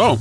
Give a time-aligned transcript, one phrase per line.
[0.00, 0.14] Oh,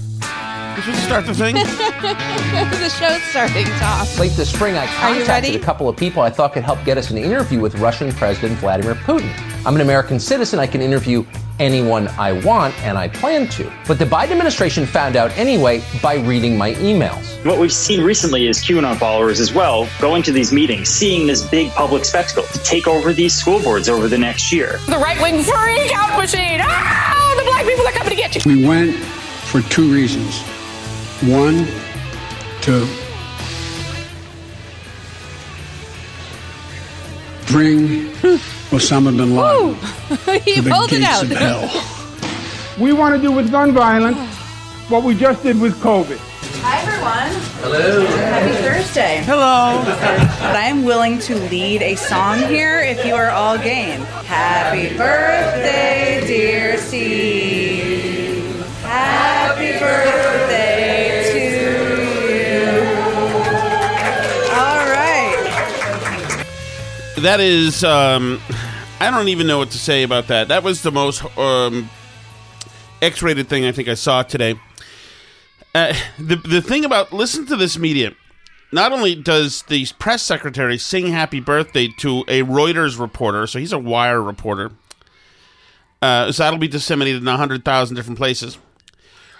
[0.75, 1.53] this was start the thing.
[2.01, 4.07] the show's starting, Tom.
[4.17, 7.11] Late this spring, I contacted a couple of people I thought could help get us
[7.11, 9.31] an interview with Russian President Vladimir Putin.
[9.67, 10.57] I'm an American citizen.
[10.57, 11.23] I can interview
[11.59, 13.71] anyone I want, and I plan to.
[13.87, 17.45] But the Biden administration found out anyway by reading my emails.
[17.45, 21.47] What we've seen recently is QAnon followers as well going to these meetings, seeing this
[21.47, 24.79] big public spectacle to take over these school boards over the next year.
[24.87, 26.61] The right wing freak out machine.
[26.63, 28.41] Ah, the black people are coming to get you.
[28.55, 28.95] We went
[29.51, 30.41] for two reasons.
[31.23, 31.65] One,
[32.61, 32.85] to
[37.47, 38.09] bring
[38.71, 41.23] Osama bin Laden to the pulled it gates out.
[41.23, 42.77] of hell.
[42.79, 44.17] We want to do with gun violence
[44.89, 46.17] what we just did with COVID.
[46.61, 47.41] Hi, everyone.
[47.61, 48.05] Hello.
[48.05, 49.21] Happy Thursday.
[49.25, 49.83] Hello.
[49.85, 54.01] But I am willing to lead a song here if you are all game.
[54.25, 57.66] Happy birthday, dear Steve.
[59.79, 61.39] Birthday to
[62.33, 62.59] you.
[64.53, 65.35] All right.
[67.17, 68.41] That is, um,
[68.99, 70.47] I don't even know what to say about that.
[70.47, 71.89] That was the most um,
[73.01, 74.59] X-rated thing I think I saw today.
[75.75, 78.13] Uh, the the thing about listen to this media.
[78.71, 83.71] Not only does the press secretary sing "Happy Birthday" to a Reuters reporter, so he's
[83.71, 84.71] a Wire reporter.
[86.01, 88.57] Uh, so that'll be disseminated in hundred thousand different places.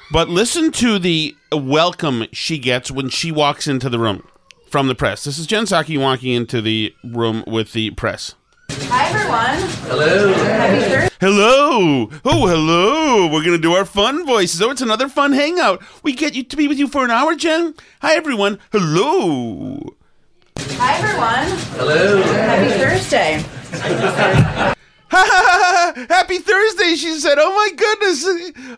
[0.10, 4.26] But listen to the welcome she gets when she walks into the room
[4.70, 5.26] from the press.
[5.26, 8.34] This is Jen Psaki walking into the room with the press.
[8.70, 9.70] Hi, everyone.
[9.90, 10.34] Hello.
[10.34, 11.10] Happy Thursday.
[11.20, 12.10] Hello.
[12.24, 13.26] Oh, hello.
[13.26, 14.62] We're going to do our fun voices.
[14.62, 15.84] Oh, it's another fun hangout.
[16.04, 17.76] We get you to be with you for an hour, Jen.
[18.02, 18.60] Hi, everyone.
[18.72, 19.94] Hello.
[20.58, 21.60] Hi, everyone.
[21.78, 22.22] Hello.
[22.24, 24.74] Happy Thursday.
[25.10, 25.77] Ha ha ha ha!
[26.10, 27.38] Happy Thursday, she said.
[27.40, 28.26] Oh my goodness.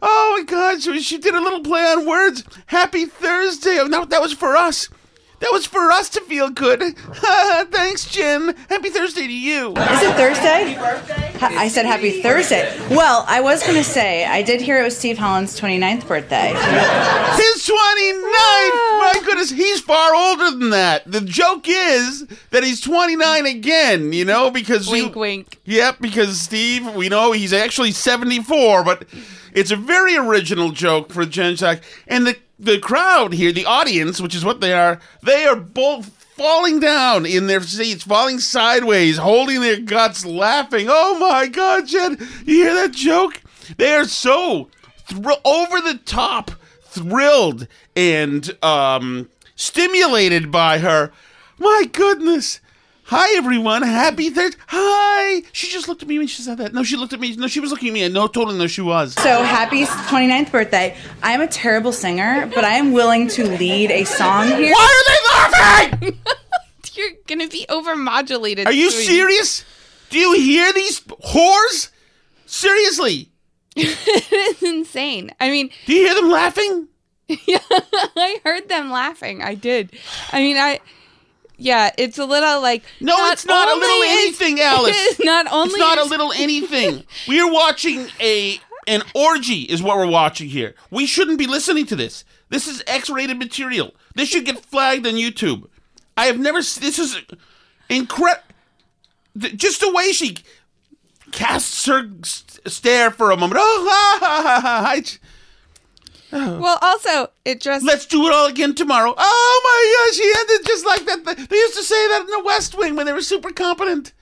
[0.02, 0.82] Oh my God.
[0.82, 2.44] She, she did a little play on words.
[2.68, 3.84] Happy Thursday.
[3.88, 4.90] No, that was for us.
[5.40, 6.98] That was for us to feel good.
[6.98, 8.54] Thanks, Jim.
[8.70, 9.70] Happy Thursday to you.
[9.72, 10.74] Is it Thursday?
[10.74, 12.78] Ha- I said happy Thursday.
[12.90, 16.50] Well, I was going to say, I did hear it was Steve Holland's 29th birthday.
[16.50, 19.00] His 29th!
[19.00, 21.10] My goodness, he's far older than that.
[21.10, 24.90] The joke is that he's 29 again, you know, because.
[24.90, 25.58] Wink, you- wink.
[25.64, 29.06] Yep, because Steve, we know he's actually 74, but
[29.54, 31.82] it's a very original joke for Jen Shack.
[32.08, 36.08] And the, the crowd here, the audience, which is what they are, they are both
[36.36, 40.88] falling down in their seats, falling sideways, holding their guts, laughing.
[40.90, 43.42] Oh my God, Jen, you hear that joke?
[43.78, 44.70] They are so
[45.08, 46.52] thr- over the top
[46.84, 51.12] thrilled and um, stimulated by her.
[51.58, 52.62] My goodness.
[53.12, 53.82] Hi, everyone.
[53.82, 54.60] Happy Thursday.
[54.68, 55.42] Hi.
[55.52, 56.76] She just looked at me when she said that.
[56.76, 57.36] No, she looked at me.
[57.36, 58.06] No, she was looking at me.
[58.06, 59.16] I no, totally no, she was.
[59.16, 60.96] So happy 29th birthday.
[61.24, 64.72] I am a terrible singer, but I am willing to lead a song here.
[64.74, 66.20] Why are they laughing?
[66.94, 68.68] You're gonna be overmodulated.
[68.68, 69.06] Are you soon.
[69.06, 69.66] serious?
[70.12, 71.90] Do you hear these whores?
[72.46, 73.32] Seriously.
[73.76, 75.32] it is insane.
[75.40, 76.88] I mean, Do you hear them laughing?
[77.48, 79.42] yeah, I heard them laughing.
[79.42, 79.94] I did.
[80.32, 80.80] I mean, I.
[81.60, 84.96] Yeah, it's a little like No, it's not a little anything, Alice.
[84.96, 87.04] It is not only It's not a little anything.
[87.28, 90.74] we are watching a an orgy is what we're watching here.
[90.90, 92.24] We shouldn't be listening to this.
[92.50, 93.94] This is X-rated material.
[94.16, 95.68] This should get flagged on YouTube.
[96.18, 97.22] I have never this is
[97.90, 98.44] incredible
[99.38, 100.38] just the way she
[101.32, 103.60] casts her stare for a moment.
[103.62, 105.04] Oh, ha, ha, ha, ha.
[106.32, 109.14] J- Well, also it just Let's do it all again tomorrow.
[109.18, 111.50] Oh my gosh, he ended just like that.
[111.50, 114.14] They used to say that in the West Wing when they were super competent.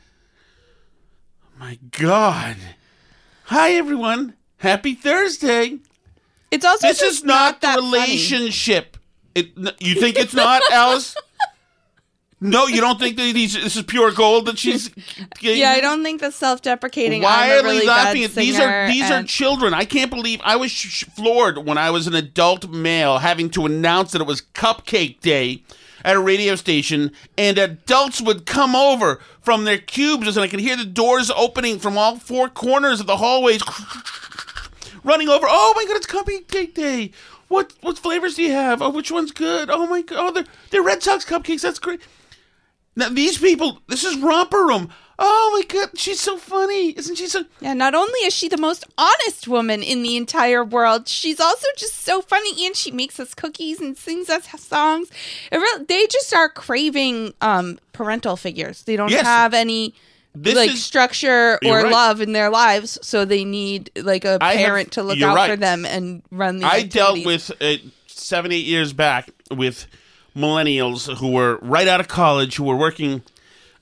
[1.60, 2.56] My God.
[3.46, 4.36] Hi, everyone.
[4.58, 5.80] Happy Thursday.
[6.52, 8.98] It's also This is not, that the relationship.
[9.36, 11.16] It, you think it's not, Alice?
[12.40, 14.92] No, you don't think that these, this is pure gold that she's.
[15.42, 17.22] Yeah, I don't think the self-deprecating.
[17.24, 19.74] Why are really laughing at these are these are children?
[19.74, 23.66] I can't believe I was sh- floored when I was an adult male having to
[23.66, 25.64] announce that it was Cupcake Day
[26.04, 30.60] at a radio station, and adults would come over from their cubes, and I could
[30.60, 33.62] hear the doors opening from all four corners of the hallways,
[35.04, 35.48] running over.
[35.50, 37.12] Oh my God, it's Cupcake Day!
[37.48, 38.82] What what flavors do you have?
[38.82, 39.70] Oh, which one's good?
[39.70, 41.62] Oh my God, oh, they're they're Red Sox cupcakes.
[41.62, 42.02] That's great.
[42.98, 44.90] Now these people, this is romper room.
[45.20, 47.28] Oh my god, she's so funny, isn't she?
[47.28, 51.40] So Yeah, not only is she the most honest woman in the entire world, she's
[51.40, 55.10] also just so funny, and she makes us cookies and sings us songs.
[55.52, 58.84] Really, they just are craving um, parental figures.
[58.84, 59.26] They don't Yes.
[59.26, 59.96] have any
[60.36, 61.92] This like is- structure or right.
[61.92, 65.50] love in their lives, so they need like a I have- parent to look out
[65.50, 66.66] for them and run the.
[66.68, 69.88] I dealt with uh, seven, eight years back with
[70.38, 73.24] millennials who were right out of college who were working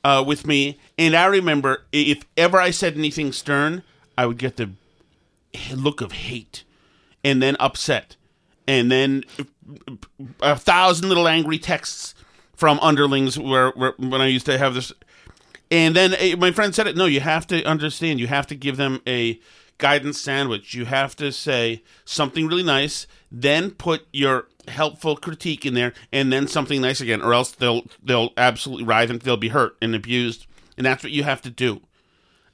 [0.03, 3.83] uh, with me, and I remember if ever I said anything stern,
[4.17, 4.71] I would get the
[5.73, 6.63] look of hate,
[7.23, 8.15] and then upset,
[8.67, 9.23] and then
[10.41, 12.15] a thousand little angry texts
[12.55, 14.93] from underlings where, where when I used to have this
[15.71, 16.95] and then uh, my friend said it.
[16.95, 18.19] No, you have to understand.
[18.19, 19.39] You have to give them a
[19.77, 20.73] guidance sandwich.
[20.73, 26.31] You have to say something really nice, then put your helpful critique in there, and
[26.31, 29.95] then something nice again, or else they'll they'll absolutely writhe and they'll be hurt and
[29.95, 30.45] abused.
[30.77, 31.81] And that's what you have to do.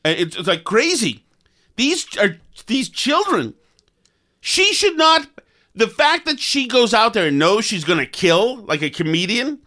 [0.05, 1.23] It's, it's like crazy.
[1.75, 2.37] These are
[2.67, 3.55] these children.
[4.39, 5.27] She should not.
[5.73, 9.59] The fact that she goes out there and knows she's to kill like a comedian,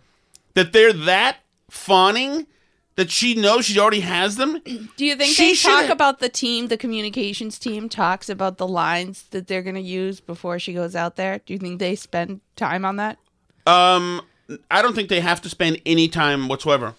[0.55, 1.39] that they're that
[1.71, 2.47] fawning,
[2.97, 4.61] that she knows she already has them.
[4.97, 8.59] Do you think She they talk have- about the team, the communications team talks about
[8.59, 11.41] the lines that they're going to use before she goes out there?
[11.45, 13.19] Do you think they spend time on that?
[13.67, 14.23] Um,
[14.71, 16.95] I don't think they have to spend any time whatsoever.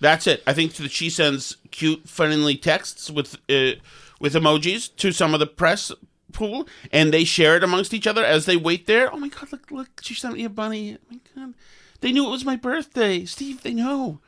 [0.00, 0.42] That's it.
[0.46, 3.72] I think that she sends cute, friendly texts with uh,
[4.20, 5.90] with emojis to some of the press
[6.32, 9.12] pool, and they share it amongst each other as they wait there.
[9.12, 9.50] Oh my god!
[9.52, 9.88] Look, look!
[10.02, 10.96] She sent me a bunny.
[10.96, 11.54] Oh my god!
[12.00, 13.62] They knew it was my birthday, Steve.
[13.62, 14.20] They know.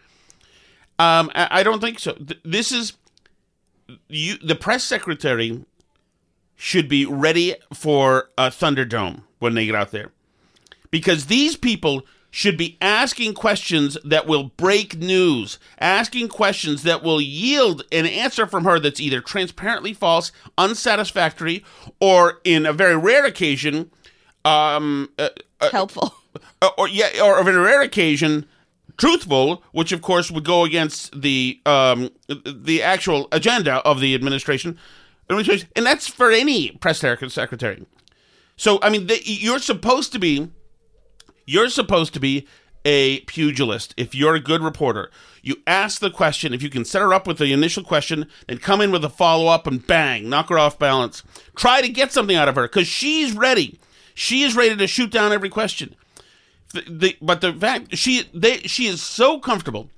[0.98, 2.12] Um, I, I don't think so.
[2.12, 2.92] Th- this is
[4.08, 4.36] you.
[4.38, 5.64] The press secretary
[6.56, 10.12] should be ready for a Thunderdome when they get out there
[10.90, 17.20] because these people should be asking questions that will break news, asking questions that will
[17.20, 21.62] yield an answer from her that's either transparently false, unsatisfactory,
[22.00, 23.90] or in a very rare occasion,
[24.46, 25.28] um, uh,
[25.60, 26.14] uh, Helpful.
[26.62, 28.46] uh, or yeah, or of a rare occasion,
[28.96, 34.78] truthful, which of course would go against the um, the actual agenda of the administration,
[35.28, 37.86] administration, and that's for any press secretary.
[38.56, 40.50] So I mean, they, you're supposed to be
[41.46, 42.46] you're supposed to be
[42.84, 43.94] a pugilist.
[43.96, 45.10] If you're a good reporter,
[45.42, 46.52] you ask the question.
[46.52, 49.10] If you can set her up with the initial question, then come in with a
[49.10, 51.22] follow up and bang, knock her off balance.
[51.56, 53.78] Try to get something out of her because she's ready.
[54.14, 55.94] She is ready to shoot down every question.
[56.72, 59.90] The, the, but the fact she they she is so comfortable,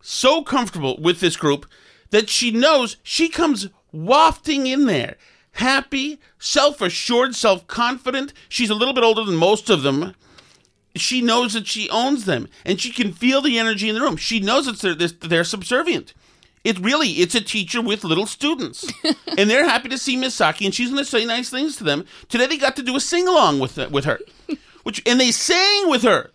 [0.00, 1.66] so comfortable with this group
[2.10, 5.16] that she knows she comes wafting in there,
[5.52, 8.32] happy, self assured, self confident.
[8.48, 10.14] She's a little bit older than most of them
[10.98, 14.16] she knows that she owns them and she can feel the energy in the room.
[14.16, 16.14] She knows that they're, they're subservient.
[16.64, 18.90] It really, it's a teacher with little students.
[19.38, 21.84] and they're happy to see Miss Psaki and she's going to say nice things to
[21.84, 22.04] them.
[22.28, 24.18] Today they got to do a sing along with, with her.
[24.88, 26.30] Which And they sang with her.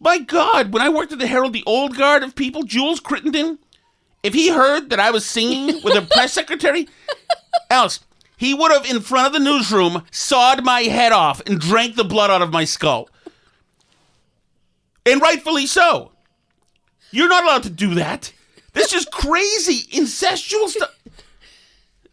[0.00, 3.58] My God, when I worked at the Herald, the old guard of people, Jules Crittenden,
[4.22, 6.88] if he heard that I was singing with a press secretary,
[7.68, 8.00] else
[8.38, 12.04] he would have, in front of the newsroom, sawed my head off and drank the
[12.04, 13.10] blood out of my skull
[15.04, 16.12] and rightfully so.
[17.10, 18.32] You're not allowed to do that.
[18.72, 20.98] This is crazy, incestual stuff.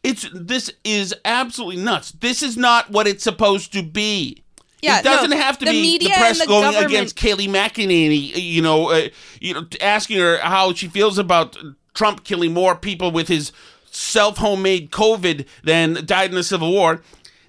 [0.04, 2.12] It's this is absolutely nuts.
[2.12, 4.44] This is not what it's supposed to be.
[4.82, 7.16] Yeah, it doesn't no, have to the be media the press the going government- against
[7.16, 8.32] Kayleigh McEnany.
[8.36, 9.10] You know, uh,
[9.40, 11.58] you know, asking her how she feels about
[11.94, 13.52] Trump killing more people with his
[13.92, 17.02] self-homemade COVID than died in the Civil War.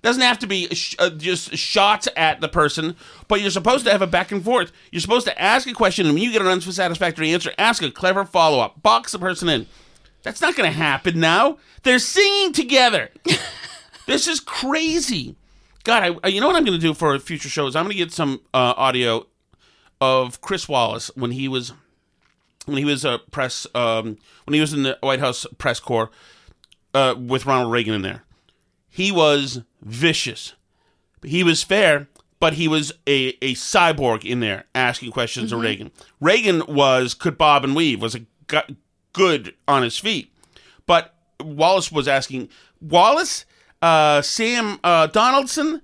[0.03, 2.97] Doesn't have to be sh- uh, just shots at the person,
[3.29, 4.73] but you're supposed to have a back and forth.
[4.91, 7.91] You're supposed to ask a question, and when you get an unsatisfactory answer, ask a
[7.91, 8.83] clever follow-up.
[8.83, 9.67] Box the person in.
[10.25, 11.59] That's not going to happen now.
[11.85, 13.11] They're singing together.
[14.07, 15.37] this is crazy.
[15.85, 17.75] God, I, you know what I'm going to do for future shows?
[17.75, 19.27] I'm going to get some uh, audio
[20.01, 21.73] of Chris Wallace when he was
[22.67, 26.11] when he was a press um, when he was in the White House press corps
[26.95, 28.25] uh, with Ronald Reagan in there.
[28.89, 30.55] He was vicious.
[31.25, 32.09] He was fair,
[32.41, 35.91] but he was a, a cyborg in there asking questions of Reagan.
[36.21, 38.77] Reagan was could bob and weave, was a gu-
[39.13, 40.33] good on his feet,
[40.87, 42.49] but Wallace was asking
[42.81, 43.45] Wallace,
[43.83, 45.83] uh, Sam uh, Donaldson.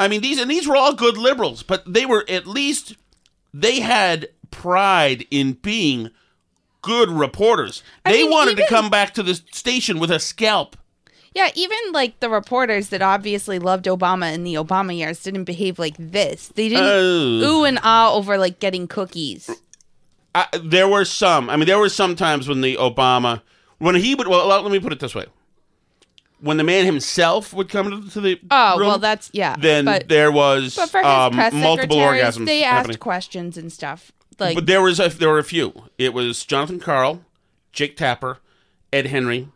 [0.00, 2.96] I mean these and these were all good liberals, but they were at least
[3.52, 6.10] they had pride in being
[6.82, 7.82] good reporters.
[8.04, 10.76] I they mean, wanted to come back to the station with a scalp.
[11.34, 15.78] Yeah, even like the reporters that obviously loved Obama in the Obama years didn't behave
[15.78, 16.48] like this.
[16.48, 17.44] They didn't Oh.
[17.44, 19.50] ooh and ah over like getting cookies.
[20.34, 21.48] I, there were some.
[21.48, 23.42] I mean, there were some times when the Obama,
[23.78, 24.26] when he would.
[24.28, 25.26] Well, let me put it this way:
[26.44, 29.56] when the man himself would come to, to the Oh room, well, that's yeah.
[29.58, 32.98] then but, there was but for his um, press multiple orgasms they asked happening.
[32.98, 34.12] questions and stuff.
[34.38, 35.72] Like but there was a, there were a few.
[35.96, 37.24] It was Jonathan Karl,
[37.72, 38.38] Jake Tapper,
[38.92, 39.48] Ed Henry,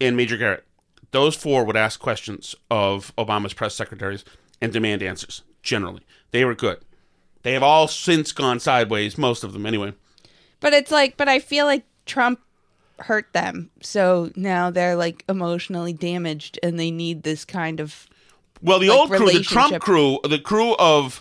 [0.00, 0.64] and Major Garrett.
[1.12, 4.24] Those four would ask questions of Obama's press secretaries
[4.60, 5.42] and demand answers.
[5.62, 6.78] Generally, they were good.
[7.42, 9.16] They have all since gone sideways.
[9.16, 9.92] Most of them, anyway.
[10.60, 12.40] But it's like, but I feel like Trump
[13.00, 18.06] hurt them, so now they're like emotionally damaged, and they need this kind of.
[18.62, 21.20] Well, the like, old crew, the Trump crew, the crew of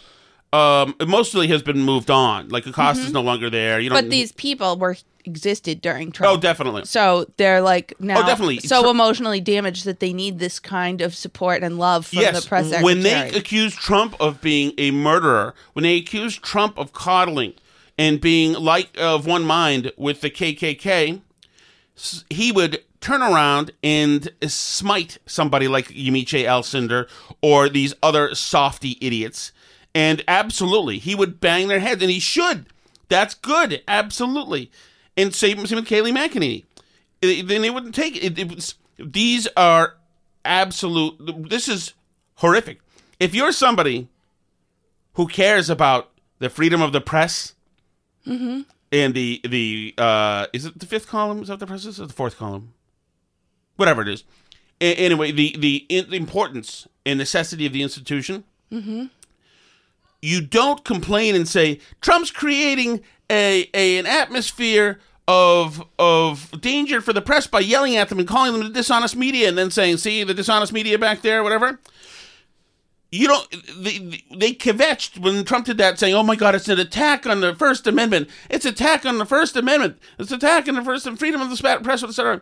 [0.53, 2.49] um, mostly has been moved on.
[2.49, 3.13] Like Acosta's Mhm.
[3.13, 3.79] no longer there.
[3.79, 6.31] You know, But these people were existed during Trump.
[6.31, 6.85] Oh, definitely.
[6.85, 8.59] So they're like now Oh, definitely.
[8.59, 12.43] so Tr- emotionally damaged that they need this kind of support and love from yes,
[12.43, 12.83] the press secretary.
[12.83, 17.53] when they accused Trump of being a murderer, when they accused Trump of coddling
[17.97, 21.21] and being like of one mind with the KKK,
[22.29, 27.07] he would turn around and smite somebody like Yamiche Alcindor
[27.41, 29.51] or these other softy idiots.
[29.93, 32.65] And absolutely, he would bang their heads, and he should.
[33.09, 34.71] That's good, absolutely.
[35.15, 36.65] And same, same with Kayleigh McEnany.
[37.21, 38.39] Then they wouldn't take it.
[38.39, 39.97] it was, these are
[40.43, 41.49] absolute.
[41.49, 41.93] This is
[42.35, 42.79] horrific.
[43.19, 44.07] If you're somebody
[45.13, 46.09] who cares about
[46.39, 47.53] the freedom of the press
[48.27, 48.61] Mm-hmm.
[48.93, 51.41] And the the uh, is it the fifth column?
[51.41, 51.99] Is that the press is?
[51.99, 52.73] Or the fourth column?
[53.75, 54.23] Whatever it is.
[54.79, 58.43] A- anyway, the the, in- the importance and necessity of the institution.
[58.71, 59.05] Mm-hmm.
[60.21, 67.13] You don't complain and say Trump's creating a, a an atmosphere of of danger for
[67.13, 69.97] the press by yelling at them and calling them the dishonest media and then saying,
[69.97, 71.79] "See the dishonest media back there, whatever."
[73.13, 73.51] You don't.
[73.77, 73.99] They,
[74.35, 77.53] they kvetched when Trump did that, saying, "Oh my God, it's an attack on the
[77.53, 78.27] First Amendment.
[78.49, 79.99] It's attack on the First Amendment.
[80.17, 82.41] It's attack on the First and freedom of the press, etc."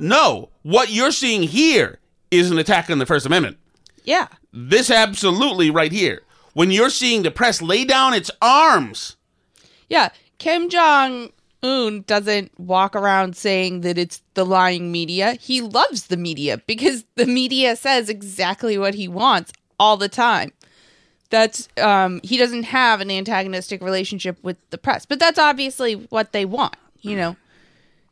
[0.00, 2.00] No, what you're seeing here
[2.32, 3.56] is an attack on the First Amendment.
[4.02, 4.26] Yeah.
[4.52, 6.22] This absolutely right here.
[6.54, 9.16] When you're seeing the press lay down its arms,
[9.88, 11.30] Yeah, Kim Jong
[11.62, 15.34] Un doesn't walk around saying that it's the lying media.
[15.34, 20.52] He loves the media because the media says exactly what he wants all the time.
[21.30, 25.06] That's um he doesn't have an antagonistic relationship with the press.
[25.06, 27.36] But that's obviously what they want, you know.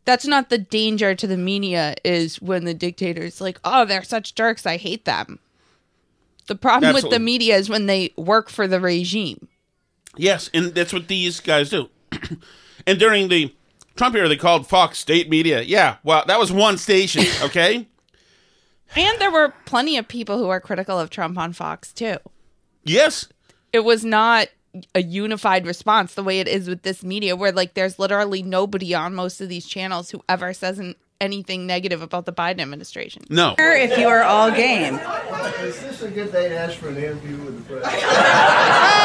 [0.06, 4.34] That's not the danger to the media is when the dictator's like, "Oh, they're such
[4.34, 5.38] jerks, I hate them."
[6.46, 7.18] The problem with Absolutely.
[7.18, 9.48] the media is when they work for the regime.
[10.16, 11.88] yes, and that's what these guys do.
[12.86, 13.54] and during the
[13.96, 15.62] Trump era, they called Fox state media.
[15.62, 17.86] Yeah, well, that was one station, okay?
[18.96, 22.16] And there were plenty of people who are critical of Trump on Fox too.
[22.84, 23.28] yes,
[23.72, 24.48] It was not
[24.94, 28.94] a unified response the way it is with this media, where like there's literally nobody
[28.94, 33.22] on most of these channels who ever says an- anything negative about the Biden administration.
[33.28, 33.54] no.
[33.58, 34.94] If you are all game.
[35.60, 37.86] Is this a good day to ask for an interview with the press?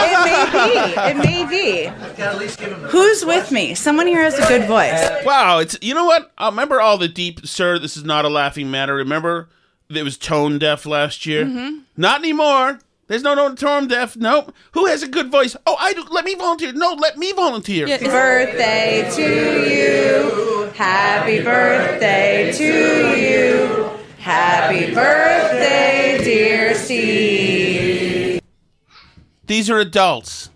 [0.08, 1.02] It may be.
[1.12, 2.88] It may be.
[2.90, 3.74] Who's with me?
[3.76, 5.10] Someone here has a good voice.
[5.26, 6.32] Wow, it's you know what?
[6.38, 7.78] I remember all the deep, sir.
[7.80, 8.96] This is not a laughing matter.
[8.96, 9.50] Remember,
[9.90, 11.46] it was tone deaf last year.
[11.46, 11.80] Mm-hmm.
[11.98, 12.80] Not anymore.
[13.08, 14.16] There's no no tone deaf.
[14.16, 14.54] Nope.
[14.72, 15.56] Who has a good voice?
[15.68, 16.06] Oh, I do.
[16.10, 16.74] Let me volunteer.
[16.74, 17.86] No, let me volunteer.
[17.88, 20.55] Birthday to you.
[20.76, 23.90] Happy birthday to you.
[24.18, 28.42] Happy birthday, dear Steve.
[29.48, 30.50] These are adults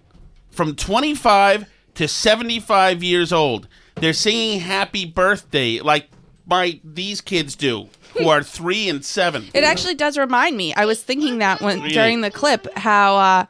[0.52, 3.70] from 25 to 75 years old.
[3.96, 6.10] They're singing happy birthday like
[6.46, 9.52] my these kids do who are 3 and 7.
[9.54, 10.74] It actually does remind me.
[10.74, 13.46] I was thinking that when during the clip how uh,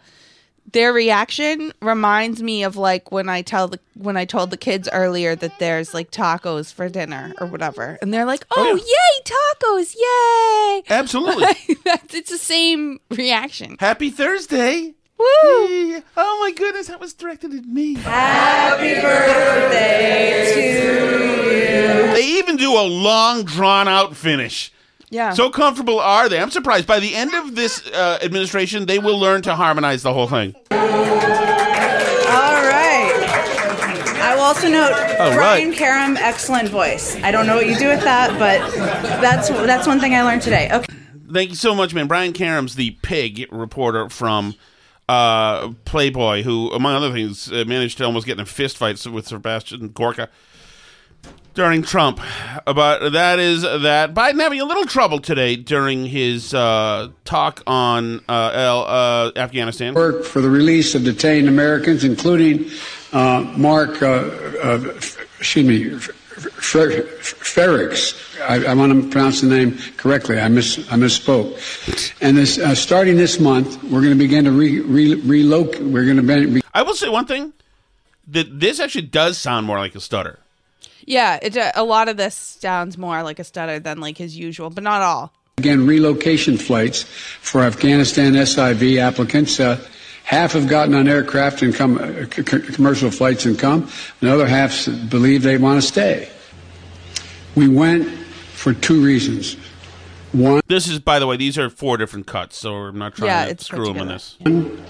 [0.71, 4.87] their reaction reminds me of like when I tell the when I told the kids
[4.91, 9.23] earlier that there's like tacos for dinner or whatever, and they're like, "Oh, oh yay,
[9.23, 9.95] tacos!
[9.95, 11.75] Yay!" Absolutely.
[11.83, 13.77] That's, it's the same reaction.
[13.79, 14.93] Happy Thursday.
[15.17, 16.01] Woo!
[16.15, 17.95] Oh my goodness, that was directed at me.
[17.95, 20.61] Happy birthday to
[22.07, 22.13] you.
[22.13, 24.71] They even do a long drawn out finish.
[25.09, 25.33] Yeah.
[25.33, 26.39] So comfortable are they?
[26.39, 26.85] I'm surprised.
[26.85, 30.55] By the end of this uh, administration, they will learn to harmonize the whole thing.
[30.71, 30.77] All
[32.63, 33.15] right.
[34.21, 35.77] I will also note All Brian right.
[35.77, 37.15] Karem, excellent voice.
[37.23, 38.59] I don't know what you do with that, but
[39.21, 40.69] that's that's one thing I learned today.
[40.71, 40.85] Okay.
[41.31, 42.07] Thank you so much, man.
[42.07, 44.55] Brian Karem's the pig reporter from
[45.07, 49.03] uh, Playboy, who, among other things, uh, managed to almost get in a fist fight
[49.07, 50.29] with Sebastian Gorka
[51.59, 52.19] during Trump.
[52.65, 58.21] But that is that Biden having a little trouble today during his uh, talk on
[58.29, 59.93] uh, El, uh, Afghanistan.
[59.93, 62.71] Work for the release of detained Americans, including
[63.11, 64.29] uh, Mark, uh,
[64.63, 64.93] uh,
[65.39, 65.89] excuse me,
[66.39, 68.25] Ferrix.
[68.41, 70.39] I, I want to pronounce the name correctly.
[70.39, 71.59] I miss I misspoke.
[72.21, 75.81] And this uh, starting this month, we're going to begin to re, re, relocate.
[75.81, 77.51] We're going to be, I will say one thing
[78.27, 80.39] that this actually does sound more like a stutter.
[81.09, 84.37] Yeah, it, uh, a lot of this sounds more like a stutter than like his
[84.37, 85.33] usual, but not all.
[85.57, 89.59] Again, relocation flights for Afghanistan SIV applicants.
[89.59, 89.83] Uh,
[90.23, 93.89] half have gotten on aircraft and come uh, c- c- commercial flights and come.
[94.21, 96.29] Another half believe they want to stay.
[97.55, 99.55] We went for two reasons.
[100.31, 103.29] One, This is, by the way, these are four different cuts, so I'm not trying
[103.31, 104.69] Yeah, to it's screw them in together.
[104.77, 104.85] this.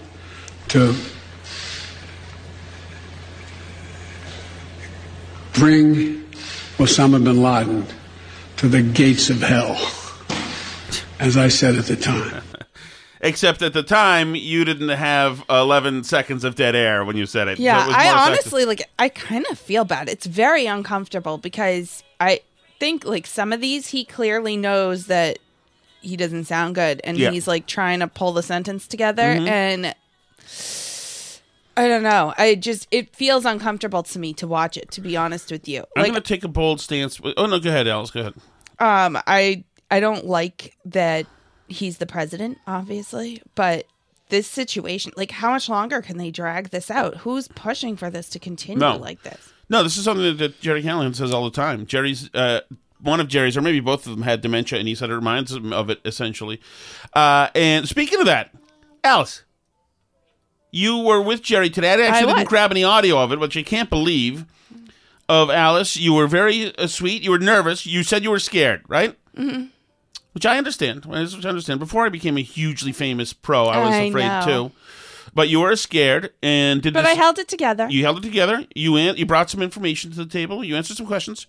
[0.68, 0.94] to
[5.54, 6.18] bring
[6.80, 7.86] Osama bin Laden
[8.58, 9.76] to the gates of hell,
[11.20, 12.42] as I said at the time.
[13.22, 17.50] Except at the time, you didn't have 11 seconds of dead air when you said
[17.50, 17.58] it.
[17.58, 18.32] So Yeah, it was I more effective.
[18.32, 18.89] honestly like.
[18.98, 20.08] I kind of feel bad.
[20.08, 22.39] It's very uncomfortable because I
[22.80, 25.38] think like some of these he clearly knows that
[26.00, 27.32] he doesn't sound good, and Yeah.
[27.32, 29.50] he's like trying to pull the sentence together, Mhm.
[29.50, 29.96] and
[31.80, 32.34] I don't know.
[32.38, 34.92] I just it feels uncomfortable to me to watch it.
[34.92, 37.20] To be honest with you, I'm like to take a bold stance.
[37.38, 38.12] Oh, no, go ahead, Alice.
[38.12, 38.34] Go ahead.
[38.80, 41.26] um, I I don't like that
[41.68, 43.86] he's the president, obviously, but
[44.30, 47.18] this situation, like, how much longer can they drag this out?
[47.18, 48.96] Who's pushing for this to continue No.
[48.98, 49.54] like this?
[49.70, 51.86] No, this is something that, that Gerry Callahan says all the time.
[51.86, 52.62] Gerry's uh,
[53.02, 55.54] one of Gerry's, or maybe both of them, had dementia, and he said it reminds
[55.54, 56.60] him of it essentially.
[57.13, 58.52] Uh, and speaking of that,
[59.04, 59.44] Alice,
[60.71, 61.89] you were with Gerry today.
[61.93, 64.45] I actually I didn't grab any audio of it, which I can't believe.
[65.27, 67.21] Of Alice, you were very uh, sweet.
[67.21, 67.86] You were nervous.
[67.86, 69.15] You said you were scared, right?
[69.38, 69.65] hmm
[70.34, 71.05] Which I understand.
[71.05, 71.79] Which I understand.
[71.79, 74.45] Before I became a hugely famous pro, I was I afraid know.
[74.69, 74.71] too.
[75.36, 77.88] But you were scared, and did But this- I held it together.
[77.91, 78.65] you held it together.
[78.73, 80.63] You an- you brought some information to the table.
[80.63, 81.45] You answered some questions.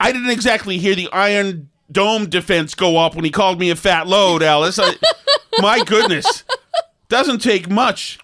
[0.00, 3.76] I didn't exactly hear the Iron Dome defense go up when he called me a
[3.76, 4.78] fat load, Alice.
[4.78, 4.94] I,
[5.60, 6.42] my goodness,
[7.12, 8.18] doesn't take much.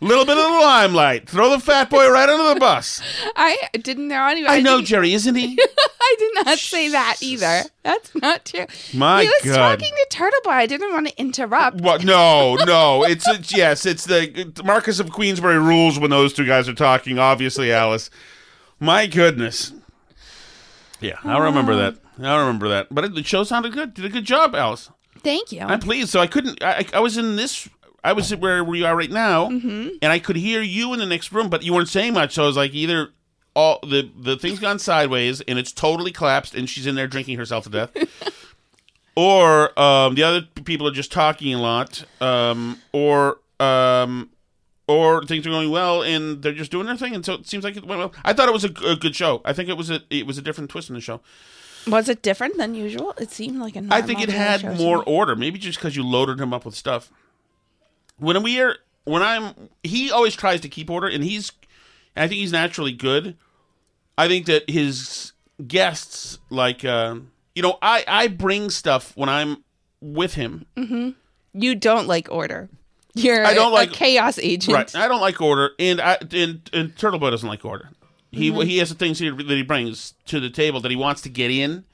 [0.00, 1.28] Little bit of the limelight.
[1.28, 3.02] Throw the fat boy right under the bus.
[3.34, 4.48] I didn't know anyway.
[4.50, 5.58] I know didn't- Gerry, isn't he?
[6.00, 7.62] I did not say that either.
[7.82, 8.66] That's not true.
[8.94, 9.56] My he was God.
[9.56, 10.50] talking to Turtle Boy.
[10.50, 11.80] I didn't want to interrupt.
[11.80, 12.04] What?
[12.04, 13.04] No, no.
[13.04, 13.86] It's, it's yes.
[13.86, 17.18] It's the Marquess of Queensberry rules when those two guys are talking.
[17.18, 18.10] Obviously, Alice.
[18.78, 19.72] My goodness.
[21.00, 21.96] Yeah, I remember that.
[22.22, 22.88] I remember that.
[22.90, 23.94] But it, the show sounded good.
[23.94, 24.90] Did a good job, Alice.
[25.22, 25.60] Thank you.
[25.62, 26.10] I'm pleased.
[26.10, 26.62] So I couldn't.
[26.62, 27.68] I, I was in this.
[28.06, 29.98] I was sit where we are right now, Mhm.
[30.00, 32.32] and I could hear you in the next room, but you weren't saying much.
[32.34, 33.10] So I was like, either
[33.54, 37.36] all the the thing's gone sideways and it's totally collapsed, and she's in there drinking
[37.38, 37.90] herself to death,
[39.16, 44.30] or um, the other people are just talking a lot, um, or um,
[44.86, 47.64] or things are going well and they're just doing their thing, and so it seems
[47.64, 48.12] like it went well.
[48.24, 49.40] I thought it was a, a good show.
[49.44, 51.20] I think it was a it was a different twist in the show.
[51.86, 53.14] Was it different than usual?
[53.18, 55.36] It seemed like a I think it had more order.
[55.36, 57.10] Maybe just because you loaded him up with stuff.
[58.18, 61.52] When we are, when I'm, he always tries to keep order, and he's,
[62.16, 63.36] I think he's naturally good.
[64.18, 65.32] I think that his
[65.66, 67.16] guests, like, uh,
[67.54, 69.62] you know, I I bring stuff when I'm
[70.00, 70.66] with him.
[70.76, 71.10] Mm-hmm.
[71.52, 72.68] You don't like order.
[73.14, 74.74] You're I don't a like chaos agent.
[74.74, 74.94] Right.
[74.94, 77.90] I don't like order, and I and, and Turtle Boy doesn't like order.
[78.30, 78.64] He Mhm.
[78.66, 81.28] he has the things here that he brings to the table that he wants to
[81.30, 81.84] get in.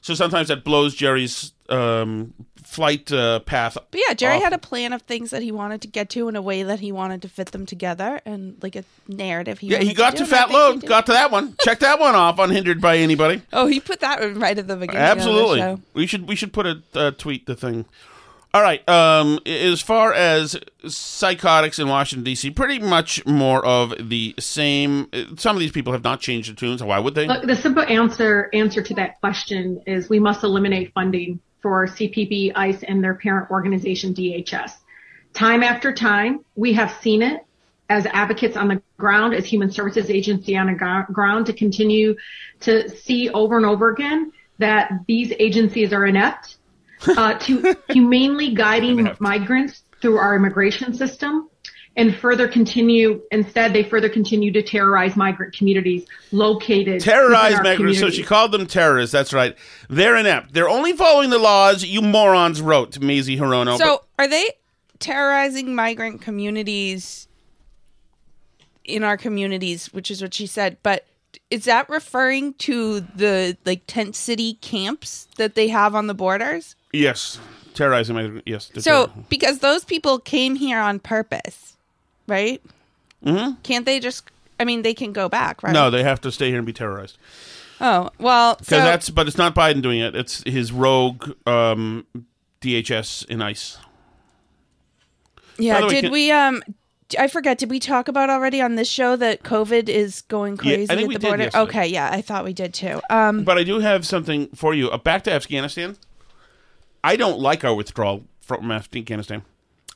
[0.00, 2.34] So sometimes that blows Gerry's um,
[2.66, 3.78] flight uh, path.
[3.90, 4.42] But yeah, Gerry off.
[4.42, 6.80] had a plan of things that he wanted to get to in a way that
[6.80, 9.60] he wanted to fit them together and like a narrative.
[9.60, 10.84] He Yeah, he got do, to and I Fat Load.
[10.84, 11.54] Got to that one.
[11.60, 13.42] Check that one off, unhindered by anybody.
[13.52, 15.00] Oh, he put that one right at the beginning.
[15.00, 15.62] Absolutely.
[15.62, 15.82] Of the show.
[15.94, 17.86] We should we should put a uh, tweet the thing.
[18.52, 18.86] All right.
[18.88, 25.08] Um, as far as psychotics in Washington D.C., pretty much more of the same.
[25.12, 26.82] Uh, Some of these people have not changed their tunes.
[26.82, 27.26] Why would they?
[27.26, 32.52] Look, the simple answer answer to that question is we must eliminate funding for CPB,
[32.54, 34.70] ICE, and their parent organization DHS.
[35.32, 37.44] Time after time, we have seen it
[37.90, 42.14] as advocates on the ground, as human services agency on the gro- ground, to continue
[42.60, 46.58] to see over and over again that these agencies are inept
[47.08, 51.50] uh, to humanely guiding migrants through our immigration system
[51.96, 57.98] and further continue instead they further continue to terrorize migrant communities located Terrorize migrants.
[57.98, 59.12] So she called them terrorists.
[59.12, 59.56] That's right.
[59.88, 60.52] They're inept.
[60.52, 63.78] They're only following the laws you morons wrote to Mazie Hirono.
[63.78, 64.50] So, are they
[64.98, 67.28] terrorizing migrant communities
[68.84, 70.76] in our communities, which is what she said?
[70.82, 71.06] But
[71.50, 76.76] is that referring to the like tent city camps that they have on the borders?
[76.92, 77.38] Yes,
[77.74, 78.42] terrorizing migrants.
[78.46, 78.70] Yes.
[78.78, 81.75] So, terror- because those people came here on purpose,
[82.26, 82.62] right?
[83.24, 83.60] Mm-hmm.
[83.62, 84.30] Can't they just?
[84.58, 85.72] I mean, they can go back, right?
[85.72, 87.18] no, they have to stay here and be terrorized.
[87.80, 90.16] Oh well, Because so that's, but it's not Biden doing it.
[90.16, 92.06] It's his rogue um,
[92.62, 93.78] DHS and ICE.
[95.58, 95.82] Yeah.
[95.82, 96.30] way, Did can- we?
[96.30, 96.62] Um,
[97.18, 97.58] I forget.
[97.58, 101.14] Did we talk about already on this show that COVID is going Yeah, crazy think
[101.14, 101.50] at the border?
[101.54, 103.00] Okay, yeah, I thought we did too.
[103.10, 104.90] Um, But I do have something for you.
[104.90, 105.96] Uh, back to Afghanistan.
[107.04, 109.42] I don't like our withdrawal from Afghanistan.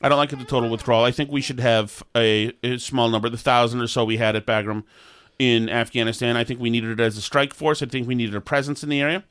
[0.01, 1.03] I don't like the total withdrawal.
[1.03, 4.35] I think we should have a, a small number, the thousand or so we had
[4.35, 4.83] at Bagram
[5.37, 6.37] in Afghanistan.
[6.37, 7.81] I think we needed it as a strike force.
[7.81, 9.23] I think we needed a presence in the area.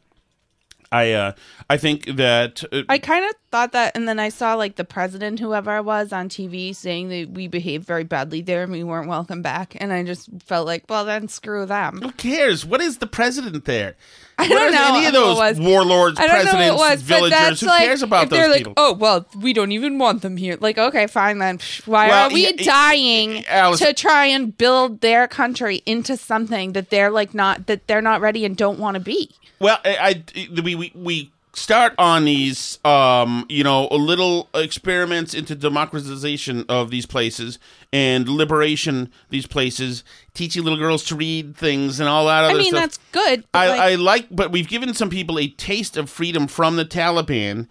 [0.93, 1.33] I uh,
[1.69, 4.85] I think that uh, I kind of thought that, and then I saw like the
[4.85, 8.85] president, whoever it was, on TV saying that we behaved very badly there and we
[8.85, 12.01] weren't welcome back, and I just felt like, well, then screw them.
[12.03, 12.65] who cares?
[12.65, 13.97] What is the president there?
[14.39, 15.61] I What don't know any of those was.
[15.61, 17.61] warlords, I presidents, was, villagers?
[17.61, 18.75] Who like, cares about if they're those like, people?
[18.79, 20.57] oh well, we don't even want them here.
[20.59, 21.59] Like, okay, fine then.
[21.85, 26.17] Why Well, are we yeah, yeah, dying Alice- to try and build their country into
[26.17, 29.31] something that they're like not that they're not ready and don't want to be?
[29.59, 35.35] Well, I, I- we, we we start on these, um, you know, a little experiments
[35.35, 37.59] into democratization of these places
[37.93, 42.69] and liberation these places, teaching little girls to read things and all that I mean,
[42.71, 42.81] stuff.
[42.81, 43.45] that's good.
[43.53, 46.85] I, like- I like, but we've given some people a taste of freedom from the
[46.85, 47.67] Taliban.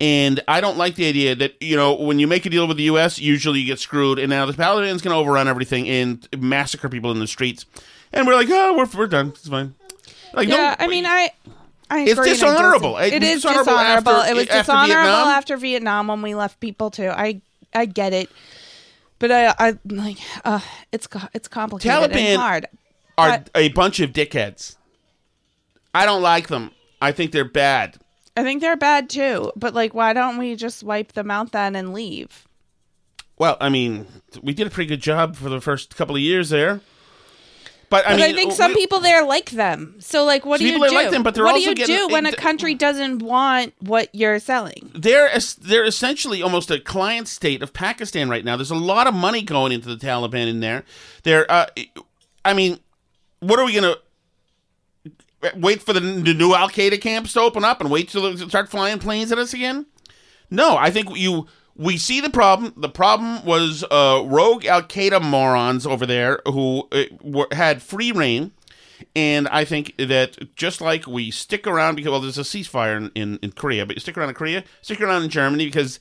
[0.00, 2.76] And I don't like the idea that, you know, when you make a deal with
[2.76, 4.18] the U.S., usually you get screwed.
[4.18, 7.64] And now the Taliban's going to overrun everything and massacre people in the streets.
[8.12, 9.28] And we're like, oh, we're, we're done.
[9.28, 9.76] It's fine.
[10.32, 11.30] Like, yeah, no, I mean, I.
[11.90, 12.96] I It's dishonorable.
[12.98, 14.12] It It's is dishonorable dishonorable.
[14.12, 15.28] after- it was after dishonorable Vietnam.
[15.28, 17.08] after Vietnam when we left people too.
[17.10, 17.40] I
[17.74, 18.30] I get it,
[19.18, 20.60] but I I like uh,
[20.92, 22.66] it's it's complicated Taliban and hard.
[23.18, 24.76] are But- a bunch of dickheads.
[25.94, 26.70] I don't like them.
[27.00, 27.98] I think they're bad.
[28.36, 29.52] I think they're bad too.
[29.54, 32.48] But like, why don't we just wipe them out then and leave?
[33.38, 34.06] Well, I mean,
[34.42, 36.80] we did a pretty good job for the first couple of years there.
[37.94, 39.94] But I but mean, I think some we- people there like them.
[40.00, 40.80] So like, what do you do?
[40.80, 43.72] there like them, but they're what do you getting- do when a country doesn't want
[43.78, 44.90] what you're selling?
[44.96, 45.30] they're
[45.60, 48.56] they're essentially almost a client state of Pakistan right now.
[48.56, 50.82] There's a lot of money going into the Taliban in there.
[51.22, 51.66] They're, uh,
[52.44, 52.80] I mean,
[53.38, 53.94] what are we gonna
[55.54, 58.44] wait for the, the new Al Qaeda camps to open up and wait till they
[58.48, 59.86] start flying planes at us again?
[60.50, 61.46] No, I think you.
[61.76, 62.72] We see the problem.
[62.76, 68.12] The problem was uh, rogue Al Qaeda morons over there who uh, were, had free
[68.12, 68.52] reign.
[69.16, 73.10] And I think that just like we stick around because well, there's a ceasefire in,
[73.14, 75.98] in, in Korea, but you stick around in Korea, stick around in Germany because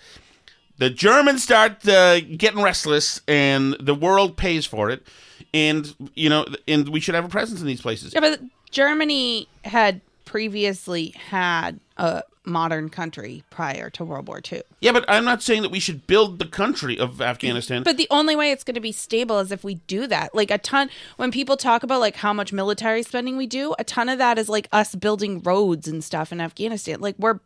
[0.78, 5.06] the Germans start uh, getting restless, and the world pays for it.
[5.54, 8.14] And you know, and we should have a presence in these places.
[8.14, 14.62] Yeah, but Germany had previously had a modern country prior to World War II.
[14.80, 17.84] Yeah, but I'm not saying that we should build the country of Afghanistan.
[17.84, 20.36] But the only way it's going to be stable is if we do that.
[20.36, 23.84] Like a ton, when people talk about like how much military spending we do, a
[23.84, 27.00] ton of that is like us building roads and stuff in Afghanistan.
[27.00, 27.40] Like we're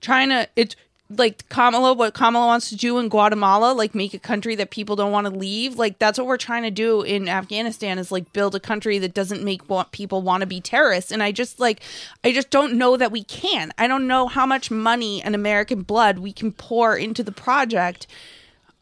[0.00, 0.76] trying to, it's
[1.18, 4.96] like Kamala, what Kamala wants to do in Guatemala, like make a country that people
[4.96, 5.76] don't want to leave.
[5.76, 9.14] Like that's what we're trying to do in Afghanistan is like build a country that
[9.14, 11.10] doesn't make people want to be terrorists.
[11.10, 11.80] And I just like,
[12.24, 13.72] I just don't know that we can.
[13.78, 18.06] I don't know how much money and American blood we can pour into the project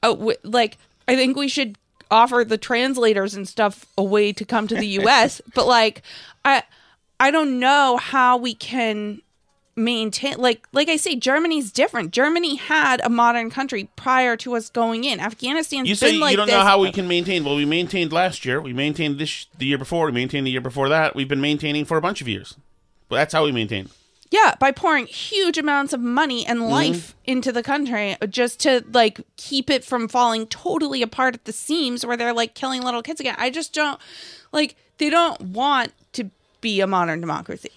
[0.03, 1.77] uh, w- like I think we should
[2.11, 6.03] offer the translators and stuff a way to come to the US, but like
[6.45, 6.63] I
[7.19, 9.23] I don't know how we can
[9.77, 12.11] maintain like like I say Germany's different.
[12.13, 15.21] Germany had a modern country prior to us going in.
[15.21, 16.55] Afghanistan's You say been like you don't this.
[16.55, 17.45] know how we can maintain.
[17.45, 18.61] Well, we maintained last year.
[18.61, 20.07] We maintained this the year before.
[20.07, 21.15] We maintained the year before that.
[21.15, 22.57] We've been maintaining for a bunch of years.
[23.09, 23.89] Well, that's how we maintain.
[24.31, 26.71] Yeah, by pouring huge amounts of money and Mm-hmm.
[26.71, 31.53] life into the country just to like keep it from falling totally apart at the
[31.53, 33.35] seams where they're like killing little kids again.
[33.39, 33.99] I just don't
[34.53, 36.31] like they don't want to
[36.61, 37.71] be a modern democracy.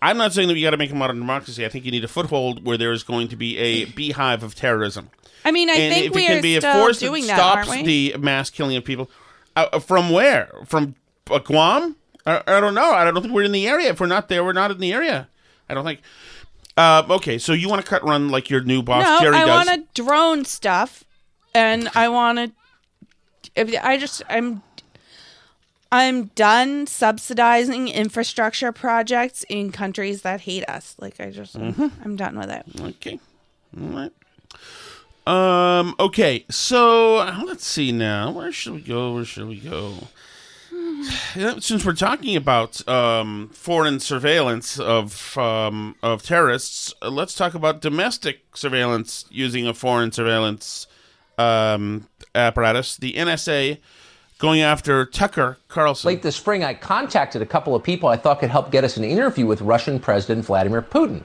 [0.00, 1.64] I'm not saying that you got to make a modern democracy.
[1.64, 4.54] I think you need a foothold where there is going to be a beehive of
[4.54, 5.10] terrorism.
[5.44, 7.24] I mean, I and think if we it can are be a force that that,
[7.24, 9.10] stops the mass killing of people,
[9.56, 10.50] uh, from where?
[10.66, 10.94] From
[11.30, 11.96] uh, Guam?
[12.26, 12.92] I, I don't know.
[12.92, 13.90] I don't think we're in the area.
[13.90, 15.28] If we're not there, we're not in the area.
[15.68, 16.00] I don't think.
[16.76, 19.44] Uh, okay, so you want to cut run like your new boss no, Gerry I
[19.46, 19.66] does?
[19.66, 21.02] want to drone stuff,
[21.54, 22.54] and I want
[23.56, 23.84] to.
[23.84, 24.62] I just I'm.
[25.90, 30.94] I'm done subsidizing infrastructure projects in countries that hate us.
[30.98, 31.90] Like I just, Mhm.
[32.04, 32.64] I'm done with it.
[32.80, 33.18] Okay.
[33.80, 34.12] All right.
[35.26, 35.94] Um.
[36.00, 36.44] Okay.
[36.50, 38.30] So let's see now.
[38.30, 39.14] Where should we go?
[39.14, 39.94] Where should we go?
[41.60, 47.80] Since we're talking about um, foreign surveillance of um, of terrorists, uh, let's talk about
[47.80, 50.86] domestic surveillance using a foreign surveillance
[51.36, 52.96] um, apparatus.
[52.96, 53.78] The NSA
[54.38, 56.08] going after Tucker Carlson.
[56.08, 58.96] Late this spring, I contacted a couple of people I thought could help get us
[58.96, 61.22] an interview with Russian President Vladimir Putin.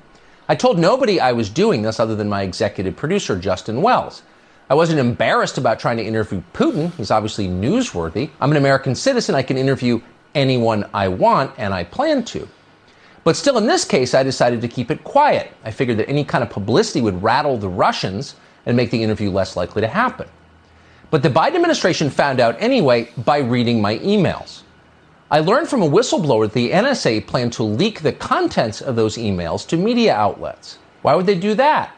[0.50, 4.24] I told nobody I was doing this other than my executive producer, Justin Wells.
[4.70, 6.92] I wasn't embarrassed about trying to interview Putin.
[6.96, 8.30] He's obviously newsworthy.
[8.42, 9.36] I'm an American citizen.
[9.36, 10.02] I can interview
[10.34, 12.48] anyone I want, and I plan to.
[13.24, 15.52] But still, in this case, I decided to keep it quiet.
[15.64, 19.30] I figured that any kind of publicity would rattle the Russians and make the interview
[19.30, 20.28] less likely to happen.
[21.14, 24.64] But the Biden administration found out anyway by reading my emails.
[25.30, 29.16] I learned from a whistleblower that the NSA planned to leak the contents of those
[29.16, 30.80] emails to media outlets.
[31.04, 31.96] Why would they do that?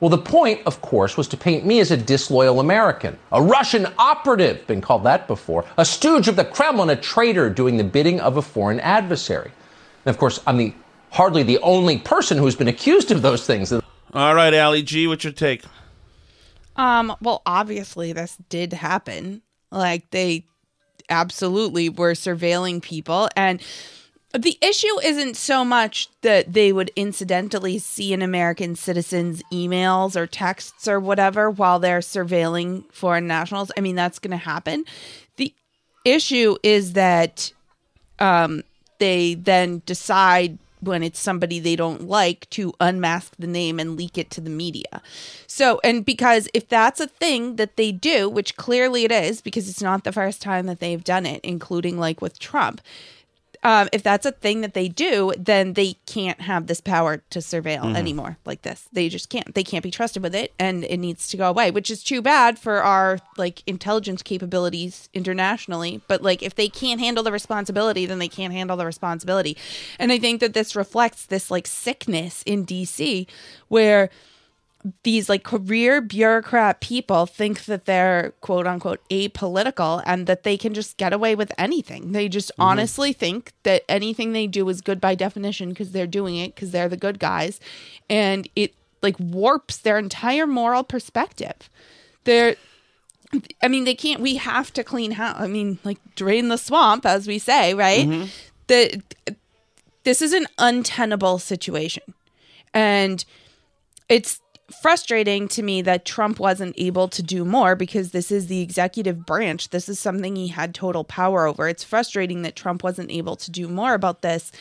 [0.00, 3.86] Well, the point, of course, was to paint me as a disloyal American, a Russian
[3.98, 8.18] operative, been called that before, a stooge of the Kremlin, a traitor doing the bidding
[8.18, 9.52] of a foreign adversary.
[10.06, 10.72] And of course, I'm the
[11.10, 13.74] hardly the only person who's been accused of those things.
[13.74, 15.64] All right, Ali G, what's your take?
[16.76, 19.42] Um, well, obviously this did happen.
[19.70, 20.46] Like they
[21.08, 23.60] absolutely were surveilling people and
[24.34, 30.26] the issue isn't so much that they would incidentally see an American citizen's emails or
[30.26, 33.70] texts or whatever while they're surveilling foreign nationals.
[33.76, 34.84] I mean, that's going to happen.
[35.36, 35.54] The
[36.04, 37.52] issue is that
[38.18, 38.64] um,
[38.98, 44.18] they then decide when it's somebody they don't like to unmask the name and leak
[44.18, 45.02] it to the media.
[45.46, 49.68] So, and because if that's a thing that they do, which clearly it is, because
[49.68, 52.80] it's not the first time that they've done it, including like with Trump.
[53.64, 57.38] Um, if that's a thing that they do, then they can't have this power to
[57.38, 57.96] surveil Mhm.
[57.96, 58.84] anymore like this.
[58.92, 59.54] They just can't.
[59.54, 62.20] They can't be trusted with it, and it needs to go away, which is too
[62.20, 66.02] bad for our like intelligence capabilities internationally.
[66.08, 69.56] But like, if they can't handle the responsibility, then they can't handle the responsibility.
[69.98, 73.26] And I think that this reflects this like sickness in DC,
[73.68, 74.10] where
[75.02, 80.74] these like career bureaucrat people think that they're quote unquote apolitical and that they can
[80.74, 82.12] just get away with anything.
[82.12, 86.36] They just honestly think that anything they do is good by definition because they're doing
[86.36, 87.60] it because they're the good guys.
[88.10, 91.70] And it like warps their entire moral perspective.
[92.24, 92.56] They're
[93.62, 94.20] I mean, they can't.
[94.20, 95.36] We have to clean house.
[95.40, 98.06] I mean, like drain the swamp, as we say, right?
[98.06, 98.28] Mhm.
[98.68, 99.02] The
[100.04, 102.02] this is an untenable situation,
[102.72, 103.24] and
[104.08, 104.40] it's
[104.80, 109.26] frustrating to me that Trump wasn't able to do more because this is the executive
[109.26, 109.70] branch.
[109.70, 111.68] This is something he had total power over.
[111.68, 114.52] It's frustrating that Trump wasn't able to do more about this.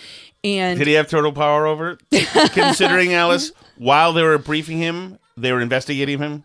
[0.43, 2.27] And Did he have total power over it?
[2.51, 6.43] Considering Alice, while they were briefing him, they were investigating him.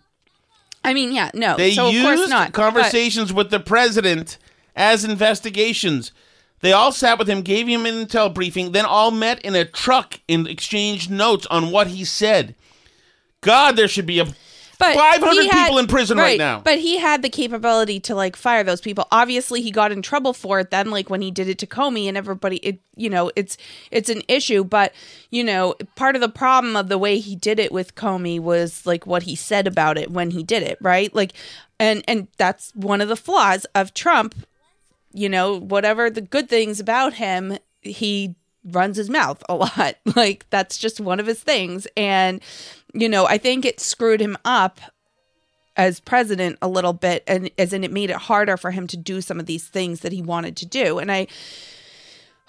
[0.85, 1.57] I mean, yeah, no.
[1.57, 2.49] They so of used course not.
[2.49, 4.39] but- conversations with the president
[4.77, 6.13] as investigations.
[6.61, 9.65] They all sat with him, gave him an intel briefing, then all met in a
[9.65, 12.55] truck and exchanged notes on what he said.
[13.41, 14.25] God, there should be a
[14.79, 16.61] But 500 had- people in prison right, now.
[16.61, 19.07] But he had the capability to like fire those people.
[19.11, 22.07] Obviously, he got in trouble for it then, like when he did it to Comey
[22.07, 22.57] and everybody.
[22.59, 23.57] It you know it's
[23.91, 24.93] it's an issue, but
[25.31, 28.87] you know part of the problem of the way he did it with Comey was
[28.87, 31.15] like what he said about it when he did it, right?
[31.15, 31.33] Like,
[31.81, 34.35] and and that's one of the flaws of Trump.
[35.13, 39.97] You know, whatever the good things about him, he runs his mouth a lot.
[40.17, 41.87] Like that's just one of his things.
[41.97, 42.41] And,
[42.95, 44.81] you know, I think it screwed him up
[45.77, 48.97] as president a little bit, and as in it made it harder for him to
[48.97, 50.99] do some of these things that he wanted to do.
[50.99, 51.29] And I,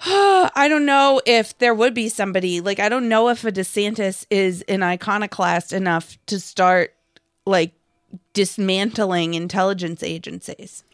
[0.04, 4.26] I don't know if there would be somebody like I don't know if a DeSantis
[4.30, 6.94] is an iconoclast enough to start
[7.46, 7.72] like
[8.32, 10.84] dismantling intelligence agencies.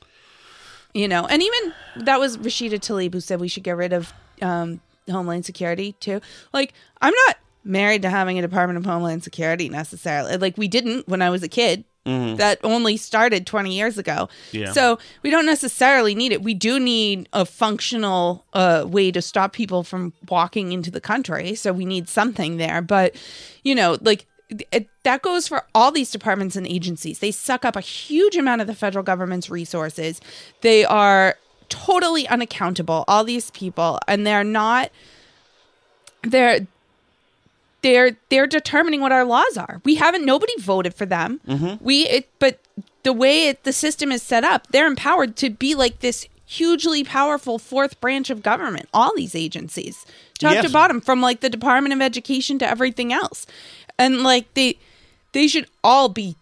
[0.92, 4.12] You know, and even that was Rashida Tlaib who said we should get rid of
[4.40, 4.80] um,
[5.10, 6.20] Homeland Security too.
[6.52, 10.36] Like, I'm not married to having a Department of Homeland Security necessarily.
[10.36, 11.84] Like, we didn't when I was a kid.
[12.06, 12.36] Mhm.
[12.36, 14.28] That only started 20 years ago.
[14.52, 14.70] Yeah.
[14.72, 16.40] So we don't necessarily need it.
[16.40, 21.56] We do need a functional uh, way to stop people from walking into the country.
[21.56, 22.80] So we need something there.
[22.80, 23.16] But,
[23.64, 24.24] you know, like
[24.70, 27.18] it, that goes for all these departments and agencies.
[27.18, 30.20] They suck up a huge amount of the federal government's resources.
[30.60, 31.36] They are
[31.68, 34.92] totally unaccountable, all these people, and they're not
[36.22, 36.66] they're
[37.82, 39.80] they're they're determining what our laws are.
[39.84, 41.40] We haven't nobody voted for them.
[41.48, 41.80] Mhm.
[41.80, 42.60] We it, but
[43.02, 47.02] the way it, the system is set up, they're empowered to be like this hugely
[47.04, 48.88] powerful fourth branch of government.
[48.94, 50.04] All these agencies,
[50.38, 50.64] top Yes.
[50.64, 53.46] to bottom, from like the Department of Education to everything else,
[53.98, 54.76] and like they
[55.32, 56.34] they should all be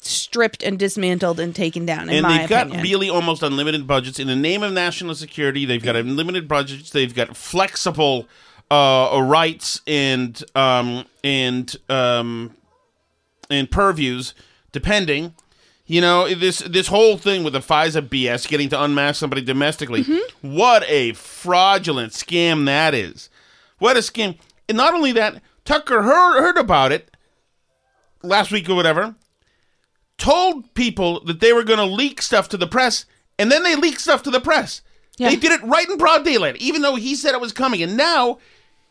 [0.00, 2.10] stripped and dismantled and taken down.
[2.10, 2.82] And they've got opinion.
[2.82, 5.64] really almost unlimited budgets in the name of national security.
[5.64, 6.90] They've got unlimited budgets.
[6.90, 8.26] They've got flexible
[8.72, 12.56] uh, rights and um, and um,
[13.50, 14.34] and purviews,
[14.72, 15.34] depending.
[15.84, 20.04] You know this this whole thing with the FISA BS, getting to unmask somebody domestically.
[20.04, 20.56] Mm-hmm.
[20.56, 23.28] What a fraudulent scam that is!
[23.78, 24.38] What a scam!
[24.68, 27.14] And not only that, Tucker heard heard about it
[28.22, 29.16] last week or whatever
[30.16, 33.04] told people that they were going to leak stuff to the press,
[33.38, 34.80] and then they leaked stuff to the press.
[35.18, 37.82] They did it right in broad daylight, even though he said it was coming.
[37.82, 38.38] And now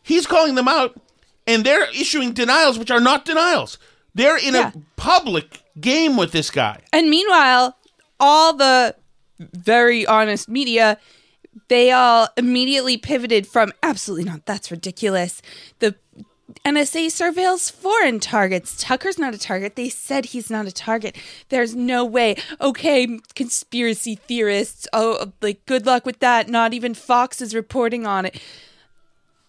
[0.02, 1.00] he's calling them out,
[1.46, 3.78] and they're issuing denials, which are not denials.
[4.14, 6.80] They're in a public game with this guy.
[6.92, 7.76] And meanwhile,
[8.20, 8.94] all the
[9.38, 10.98] very honest media,
[11.68, 15.40] they all immediately pivoted from absolutely not, that's ridiculous.
[15.78, 15.94] The
[16.66, 18.76] NSA surveils foreign targets.
[18.76, 19.74] Tucker's not a target.
[19.76, 21.16] They said he's not a target.
[21.48, 22.36] There's no way.
[22.60, 24.86] Okay, conspiracy theorists.
[24.92, 26.48] Oh, like good luck with that.
[26.48, 28.40] Not even Fox is reporting on it.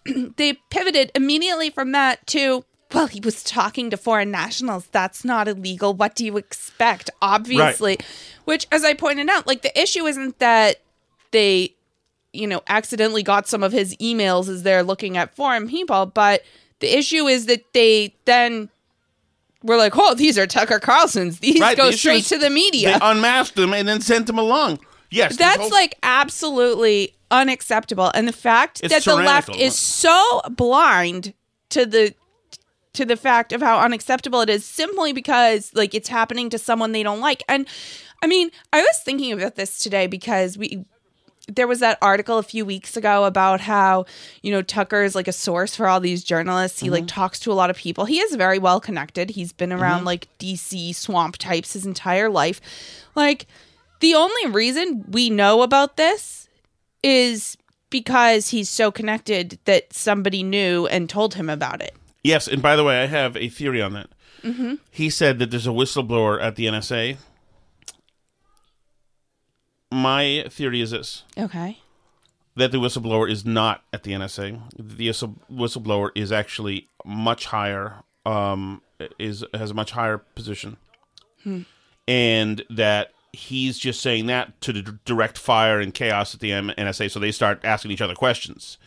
[0.36, 4.86] they pivoted immediately from that to well, he was talking to foreign nationals.
[4.92, 5.94] That's not illegal.
[5.94, 7.10] What do you expect?
[7.20, 7.98] Obviously.
[8.44, 10.76] Which, as I pointed out, like the issue isn't that
[11.32, 11.74] they,
[12.32, 16.42] you know, accidentally got some of his emails as they're looking at foreign people, but
[16.78, 18.68] the issue is that they then
[19.64, 21.40] were like, oh, these are Tucker Carlson's.
[21.40, 22.92] These Right, go the straight to the media.
[22.92, 24.78] They unmasked them and then sent them along.
[25.10, 28.10] Yes, That's whole- like absolutely unacceptable.
[28.14, 29.66] And the fact It's that the left tyrannical.
[29.66, 31.34] is so blind
[31.70, 32.14] to the
[32.94, 36.92] to the fact of how unacceptable it is simply because like it's happening to someone
[36.92, 37.42] they don't like.
[37.48, 37.66] And
[38.22, 40.84] I mean, I was thinking about this today because we
[41.46, 44.06] there was that article a few weeks ago about how
[44.42, 46.80] you know Tucker is like a source for all these journalists.
[46.80, 48.04] He like talks to a lot of people.
[48.06, 49.30] He is very well connected.
[49.30, 50.06] He's been around Mhm.
[50.06, 52.60] like DC swamp types his entire life.
[53.16, 53.46] Like
[54.00, 56.43] the only reason we know about this
[57.04, 57.56] is
[57.90, 61.94] because he's so connected that somebody knew and told him about it.
[62.24, 64.08] Yes, and by the way, I have a theory on that.
[64.42, 64.74] Mm-hmm.
[64.90, 67.18] He said that there's a whistleblower at the NSA.
[69.92, 71.78] My theory is this Okay.
[72.56, 74.60] that the whistleblower is not at the NSA.
[74.76, 78.82] The whistle- whistleblower is actually much higher, um,
[79.18, 80.78] is has a much higher position,
[81.44, 81.62] Hmm.
[82.08, 86.72] and that he's just saying that to d- direct fire and chaos at the M-
[86.78, 88.78] NSA, so they start asking each other questions.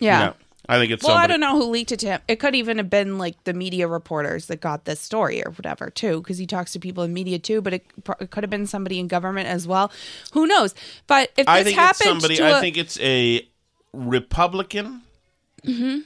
[0.00, 0.18] You Yeah.
[0.18, 0.34] know,
[0.68, 2.20] I think it's well, I don't know who leaked it to him.
[2.28, 5.90] It could even have been like the media reporters that got this story or whatever,
[5.90, 7.60] too, because he talks to people in media too.
[7.60, 7.86] But it,
[8.20, 9.90] it could have been somebody in government as well.
[10.32, 10.74] Who knows?
[11.06, 12.36] But if this I think it's happened somebody.
[12.36, 13.46] to I think it's a
[13.92, 15.02] Republican
[15.66, 16.04] Mhm.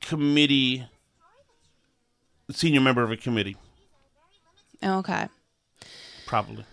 [0.00, 0.86] committee,
[2.50, 3.56] senior member of a committee,
[4.82, 5.28] okay.
[6.26, 6.64] probably.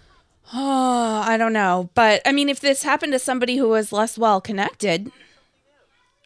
[0.54, 1.90] Oh, I don't know.
[1.94, 5.12] But I mean, if this happened to somebody who was less well connected,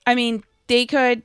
[0.05, 1.23] I mean, they could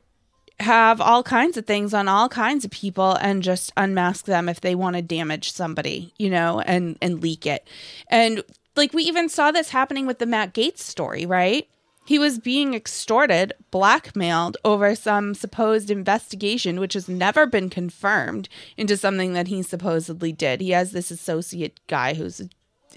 [0.60, 4.60] have all kinds of things on all kinds of people and just unmask them if
[4.60, 7.66] they want to damage somebody, you know, and and leak it.
[8.08, 8.42] And
[8.74, 11.68] like we even saw this happening with the Matt Gaetz story, right?
[12.06, 18.96] He was being extorted, blackmailed over some supposed investigation, which has never been confirmed into
[18.96, 20.60] something that he supposedly did.
[20.60, 22.42] He has this associate guy who's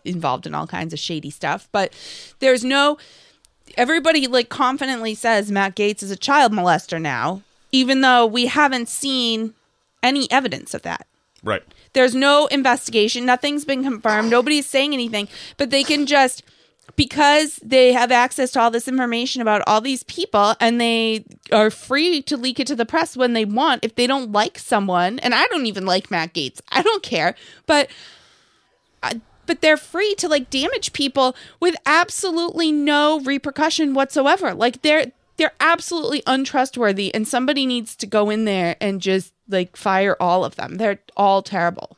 [0.06, 1.94] involved in all kinds of shady stuff, but
[2.40, 2.98] there's no
[3.78, 7.42] everybody like confidently says Matt Gaetz is a child molester now,
[7.72, 9.54] even though we haven't seen
[10.02, 11.06] any evidence of that.
[11.44, 11.64] Right.
[11.94, 13.26] There's no investigation.
[13.26, 14.30] Nothing's been confirmed.
[14.30, 15.28] Nobody's saying anything,
[15.58, 16.44] but they can just
[16.96, 21.70] because they have access to all this information about all these people and they are
[21.70, 25.18] free to leak it to the press when they want if they don't like someone
[25.20, 27.36] and i don't even like matt gaetz i don't care
[27.68, 27.90] but
[29.04, 29.14] uh,
[29.50, 35.54] but they're free to like damage people with absolutely no repercussion whatsoever like they're they're
[35.60, 40.56] absolutely untrustworthy and somebody needs to go in there and just like fire all of
[40.56, 41.98] them they're all terrible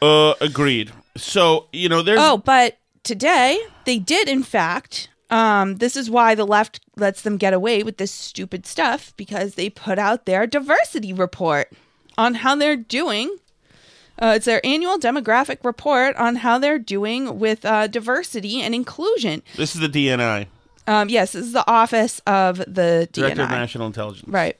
[0.00, 0.92] Uh, agreed.
[1.16, 5.08] So you know, there's Oh, but today they did, in fact.
[5.28, 9.54] Um, this is why the left lets them get away with this stupid stuff because
[9.54, 11.72] they put out their diversity report
[12.16, 13.36] on how they're doing.
[14.20, 19.42] Uh, it's their annual demographic report on how they're doing with uh, diversity and inclusion.
[19.56, 20.46] this is the DNI,
[20.86, 24.28] Um, yes, this is the office of the Director of National Intelligence.
[24.28, 24.56] Right.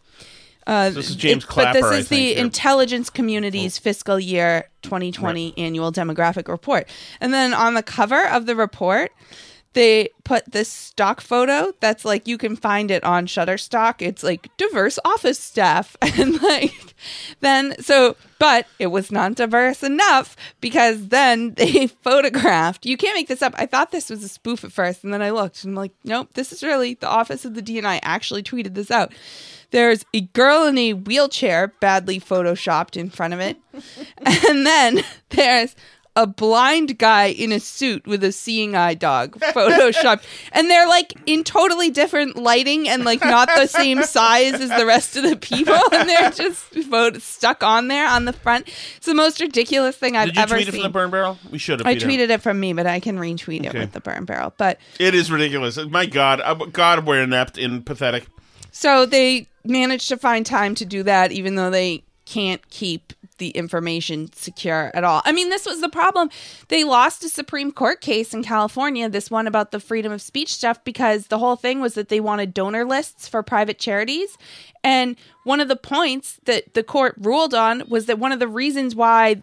[0.66, 5.54] Uh, This is James it- But this Clapper, is the intelligence community's fiscal year 2020
[5.56, 6.88] annual demographic report.
[7.20, 9.12] And then on the cover of the report,
[9.76, 14.00] they put this stock photo that's like you can find it on Shutterstock.
[14.00, 15.96] It's like diverse office staff.
[16.18, 16.94] And like
[17.40, 22.86] then so but it was not diverse enough because then they photographed.
[22.86, 23.54] You can't make this up.
[23.58, 25.92] I thought this was a spoof at first, and then I looked and I'm like,
[26.04, 29.12] nope, this is really the office of the DNI actually tweeted this out.
[29.72, 33.58] There's a girl in a wheelchair, badly photoshopped in front of it.
[34.48, 35.76] and then there's
[36.16, 40.24] a blind guy in a suit with a seeing eye dog photoshopped.
[40.52, 44.86] and they're like in totally different lighting and like not the same size as the
[44.86, 45.74] rest of the people.
[45.92, 48.66] And they're just photo- stuck on there on the front.
[48.96, 50.34] It's the most ridiculous thing I've ever done.
[50.34, 50.80] Did you ever tweet it seen.
[50.82, 51.38] from the burn barrel?
[51.50, 51.86] We should have.
[51.86, 52.06] I you know.
[52.06, 54.52] tweeted it from me, but I can retweet it with the burn barrel.
[54.56, 55.78] But It is ridiculous.
[55.78, 58.26] My God, uh, God, we're inept and pathetic.
[58.72, 63.50] So they managed to find time to do that, even though they can't keep the
[63.50, 65.22] information secure at all.
[65.24, 66.30] I mean, this was the problem.
[66.68, 70.54] They lost a Supreme Court case in California, this one about the freedom of speech
[70.54, 74.36] stuff, because the whole thing was that they wanted donor lists for private charities.
[74.82, 78.48] And one of the points that the court ruled on was that one of the
[78.48, 79.42] reasons why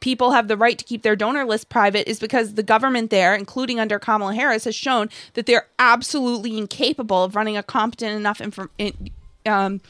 [0.00, 3.34] people have the right to keep their donor list private is because the government there,
[3.34, 8.40] including under Kamala Harris, has shown that they're absolutely incapable of running a competent enough
[8.40, 9.10] inform- in,
[9.46, 9.80] um,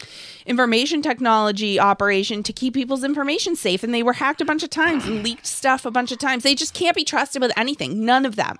[0.47, 3.83] information technology operation to keep people's information safe.
[3.83, 6.43] And they were hacked a bunch of times and leaked stuff a bunch of times.
[6.43, 8.05] They just can't be trusted with anything.
[8.05, 8.59] None of them.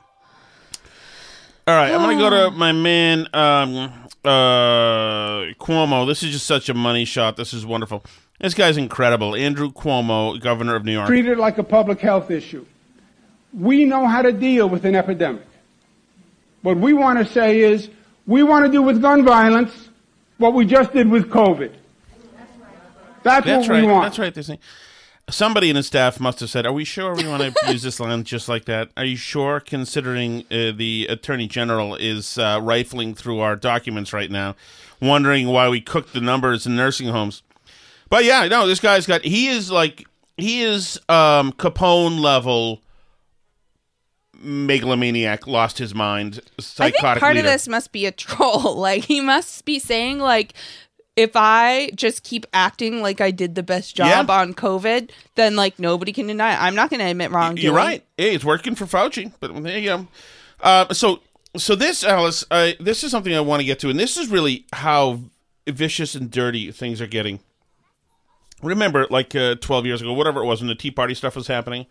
[1.65, 3.93] All right, I'm gonna go to my man um,
[4.25, 6.07] uh, Cuomo.
[6.07, 7.37] This is just such a money shot.
[7.37, 8.05] This is wonderful.
[8.41, 9.37] This guy's incredible.
[9.37, 11.07] Andrew Cuomo, governor of New York.
[11.07, 12.67] treat it like a public health issue.
[13.53, 15.47] We know how to deal with an epidemic.
[16.63, 17.89] What we want to say is
[18.27, 19.91] we want to do with gun violence
[20.39, 21.73] what we just did with COVID.
[23.23, 23.85] That's, That's what right.
[23.85, 24.05] we want.
[24.05, 24.35] That's right.
[24.35, 24.59] This thing.
[25.31, 28.01] Somebody in his staff must have said, "Are we sure we want to use this
[28.01, 28.91] land just like that?
[28.97, 34.31] Are you sure?" Considering uh, the attorney general is uh, rifling through our documents right
[34.31, 34.57] now,
[35.01, 37.43] wondering why we cooked the numbers in nursing homes.
[38.09, 39.25] But yeah, no, this guy's got.
[39.25, 40.05] He is like
[40.37, 42.82] he is um, Capone level
[44.43, 47.47] megalomaniac, lost his mind, I psychotic think part leader.
[47.49, 48.77] of this must be a troll.
[48.77, 50.55] Like he must be saying like
[51.15, 54.35] if I just keep acting like I did the best job Yeah.
[54.41, 56.63] on COVID, then like nobody can deny it.
[56.63, 57.57] I'm not going to admit wrong.
[57.59, 58.03] You're right.
[58.17, 59.31] Hey, it's working for Fauci.
[59.39, 60.07] But there you go.
[60.61, 61.21] Uh, so,
[61.57, 64.29] so this, Alice, uh, this is something I want to get to, and this is
[64.29, 65.21] really how
[65.69, 67.41] vicious and dirty things are getting.
[68.63, 71.49] Remember, like uh, 12 years ago, whatever it was, when the Tea Party stuff was
[71.49, 71.87] happening.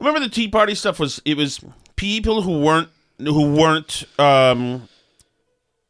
[0.00, 1.60] Remember the Tea Party stuff was it was
[1.96, 2.88] people who weren't
[3.18, 4.88] who weren't um,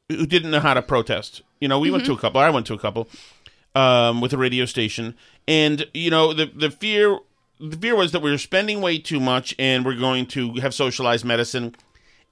[0.09, 1.43] who didn't know how to protest.
[1.61, 2.41] You know, we went to a couple.
[2.41, 3.09] I went to a couple
[3.75, 5.15] um, with a radio station,
[5.47, 7.19] and you know the the fear
[7.61, 10.75] the fear was that we were spending way too much, and we're going to have
[10.75, 11.77] socialized medicine,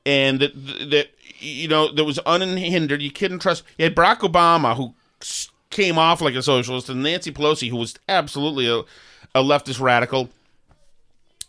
[0.05, 0.55] and that
[0.91, 3.01] that you know that was unhindered.
[3.01, 3.63] You couldn't trust.
[3.79, 4.95] You had Barack Obama who
[5.71, 8.79] came off like a socialist, and Nancy Pelosi who was absolutely a,
[9.39, 10.31] a leftist radical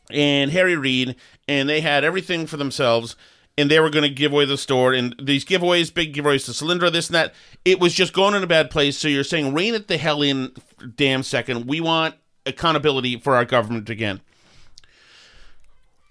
[0.10, 1.16] and Harry Reid,
[1.48, 3.16] and they had everything for themselves,
[3.58, 4.94] and they were going to give away the store.
[4.94, 7.34] And these giveaways, big giveaways to Solyndra, this and that,
[7.66, 8.98] it was just going in a bad place.
[8.98, 10.54] So you're saying, rein it the hell in,
[10.96, 11.68] damn second.
[11.68, 14.22] We want accountability for our government again.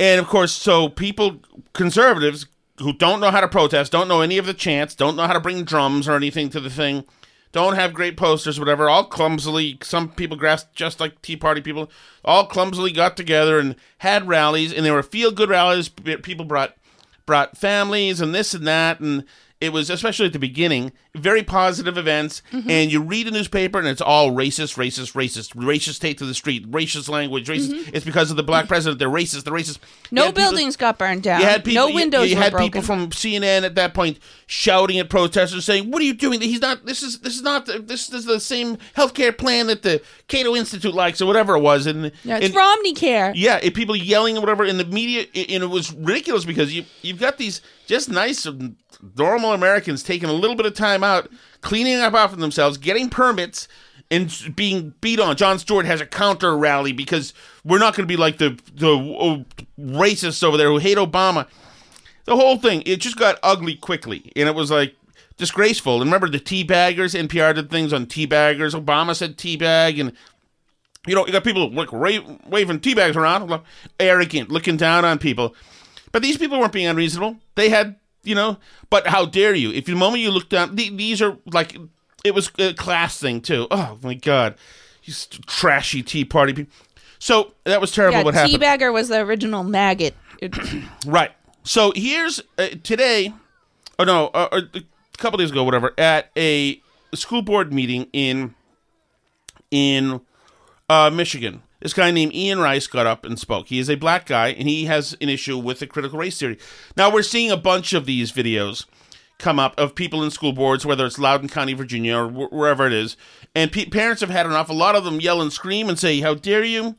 [0.01, 1.40] And of course, so people,
[1.72, 2.46] conservatives
[2.78, 5.32] who don't know how to protest, don't know any of the chants, don't know how
[5.32, 7.05] to bring drums or anything to the thing,
[7.53, 11.90] don't have great posters, whatever, all clumsily, some people grasped just like Tea Party people,
[12.24, 15.88] all clumsily got together and had rallies, and they were feel good rallies.
[15.88, 16.74] People brought
[17.26, 19.24] brought families and this and that, and
[19.61, 22.71] it was especially at the beginning very positive events Mhm.
[22.71, 26.35] and you read a newspaper and it's all racist racist racist racist take to the
[26.35, 27.91] street racist language racist Mhm.
[27.93, 29.79] it's because of the black president they're racist they're racist
[30.13, 31.41] No had people- buildings got burned down.
[31.41, 32.67] you had people, no you- windows You, were had broken.
[32.69, 36.41] people from CNN at that point shouting at protesters, saying, "What are you doing?
[36.41, 36.87] He's not.
[36.87, 37.67] This is this is not.
[37.67, 41.87] This is the same healthcare plan that the Cato Institute likes, or whatever it was."
[41.87, 43.33] And yeah, it's and- Romney care.
[43.37, 47.19] yeah, people yelling and whatever in the media, and it was ridiculous because you you've
[47.21, 48.47] got these just nice,
[49.16, 51.28] normal Americans taking a little bit of time out,
[51.62, 53.66] cleaning up after themselves, getting permits,
[54.11, 55.34] and being beat on.
[55.36, 57.32] Jon Stewart has a counter rally because
[57.64, 59.45] we're not going to be like the the oh,
[59.80, 61.49] racists over there who hate Obama.
[62.26, 64.95] The whole thing, it just got ugly quickly, and it was like
[65.39, 66.03] disgraceful.
[66.03, 67.14] And remember the tea baggers?
[67.14, 68.74] NPR did things on tea baggers.
[68.74, 70.12] Obama said tea bag, and
[71.07, 73.62] you know, you got people like waving teabags around,
[73.99, 75.55] arrogant, looking down on people.
[76.13, 77.37] But these people weren't being unreasonable.
[77.55, 78.59] They had, you know,
[78.91, 79.71] but how dare you?
[79.73, 81.77] If the moment you look down, the- these are like,
[82.25, 83.67] it was a class thing too.
[83.71, 84.55] Oh my God.
[85.07, 86.73] These trashy Tea Party people.
[87.19, 88.61] So that was terrible yeah, what happened.
[88.61, 90.15] Teabagger was the original maggot.
[91.07, 91.33] Right.
[91.65, 93.33] So here's uh, today,
[93.99, 94.83] oh no, uh, uh, a
[95.19, 96.81] couple days ago, whatever, at a
[97.15, 98.55] school board meeting in
[99.71, 100.21] in
[100.89, 101.62] uh, Michigan.
[101.80, 103.68] This guy named Ian Rice got up and spoke.
[103.68, 106.59] He is a black guy, and he has an issue with the critical race theory.
[106.97, 108.84] Now we're seeing a bunch of these videos
[109.39, 112.84] come up of people in school boards, whether it's Loudoun County, Virginia, or wh- wherever
[112.86, 113.16] it is,
[113.55, 114.68] and pe- parents have had enough.
[114.68, 116.97] A lot of them yell and scream and say, "How dare you!"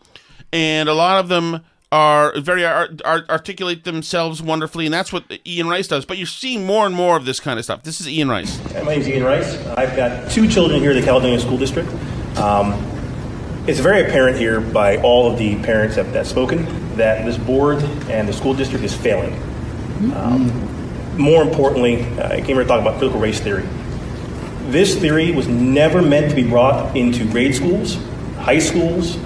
[0.53, 1.59] and a lot of them
[1.91, 6.05] are very ar- ar- articulate themselves wonderfully, and that's what Ian Rice does.
[6.05, 7.83] But you're seeing more and more of this kind of stuff.
[7.83, 8.57] This is Ian Rice.
[8.71, 9.57] Hi, My name's Ian Rice.
[9.75, 11.89] I've got two children here at the Caledonia School District.
[12.37, 12.73] Um,
[13.67, 16.65] it's very apparent here by all of the parents that have spoken
[16.97, 19.33] that this board and the school district is failing.
[20.13, 23.67] Um, more importantly, uh, I came here to talk about critical race theory.
[24.67, 27.97] This theory was never meant to be brought into grade schools,
[28.37, 29.17] high schools,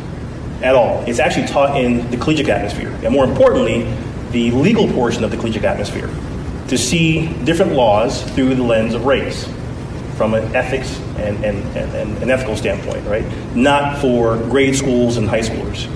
[0.61, 1.03] at all.
[1.05, 3.83] It's actually taught in the collegiate atmosphere, and more importantly,
[4.31, 6.09] the legal portion of the collegiate atmosphere,
[6.69, 9.47] to see different laws through the lens of race,
[10.15, 13.25] from an ethics and, and, and, an ethical standpoint, right?
[13.55, 15.89] Not for grade schools and high schoolers.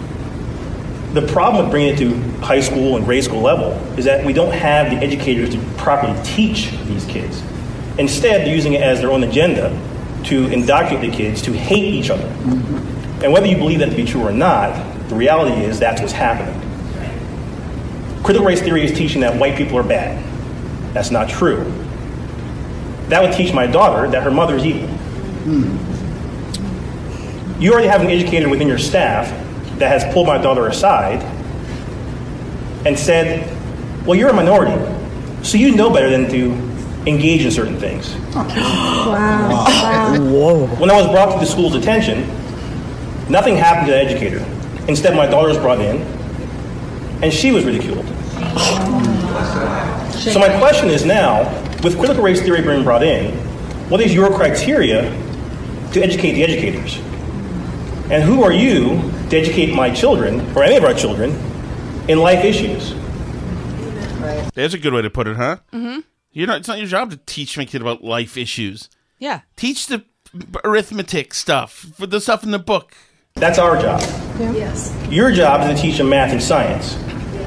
[1.13, 4.33] The problem with bringing it to high school and grade school level is that we
[4.33, 7.41] don't have the educators to properly teach these kids.
[7.97, 9.69] Instead, they're using it as their own agenda
[10.25, 12.27] to indoctrinate the kids to hate each other.
[13.23, 14.75] And whether you believe that to be true or not,
[15.09, 16.61] the reality is that's what's happening.
[18.23, 20.23] Critical race theory is teaching that white people are bad.
[20.93, 21.71] That's not true.
[23.09, 24.87] That would teach my daughter that her mother is evil.
[24.87, 25.77] Hmm.
[27.61, 29.29] You already have an educator within your staff
[29.79, 31.23] that has pulled my daughter aside
[32.85, 33.47] and said,
[34.05, 34.75] Well, you're a minority,
[35.43, 36.51] so you know better than to
[37.09, 38.15] engage in certain things.
[39.07, 40.17] Wow.
[40.19, 40.67] Whoa.
[40.75, 42.27] When I was brought to the school's attention,
[43.29, 44.45] nothing happened to the educator.
[44.89, 46.01] Instead, my daughter was brought in,
[47.23, 48.05] and she was ridiculed.
[50.13, 51.45] So my question is now,
[51.83, 53.33] with critical race theory being brought in,
[53.89, 55.01] what is your criteria
[55.93, 56.97] to educate the educators?
[58.11, 61.31] And who are you to educate my children, or any of our children,
[62.07, 62.93] in life issues?
[64.53, 65.57] There's a good way to put it, huh?
[65.73, 66.03] Mhm.
[66.31, 66.57] You're not.
[66.59, 68.89] It's not your job to teach my kid about life issues.
[69.19, 69.41] Yeah.
[69.55, 70.03] Teach the
[70.63, 72.93] arithmetic stuff, for the stuff in the book.
[73.35, 74.01] That's our job.
[74.39, 74.91] Yes.
[75.09, 76.95] Your job is to teach them math and science.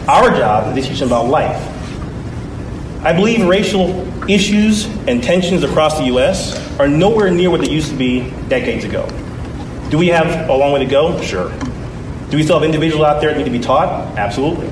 [0.09, 1.61] Our job is to teach them about life.
[3.03, 6.55] I believe racial issues and tensions across the U.S.
[6.79, 9.09] are nowhere near what they used to be decades ago.
[9.91, 11.21] Do we have a long way to go?
[11.23, 11.51] Sure.
[12.29, 13.89] Do we still have individuals out there that need to be taught?
[14.19, 14.69] Absolutely.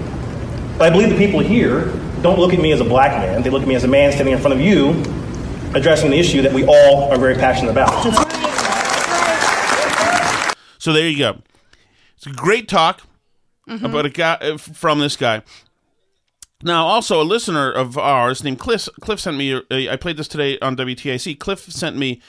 [0.77, 1.87] But I believe the people here
[2.23, 3.43] don't look at me as a black man.
[3.43, 4.91] They look at me as a man standing in front of you
[5.75, 7.89] addressing the issue that we all are very passionate about.
[10.79, 11.39] So there you go.
[12.17, 13.03] It's a great talk
[13.69, 13.85] Mhm.
[13.85, 15.43] about a guy uh, from this guy.
[16.63, 18.89] Now, also a listener of ours named Cliff.
[19.01, 19.63] Cliff sent me.
[19.71, 21.39] A, I played this today on WTIC.
[21.39, 22.21] Cliff sent me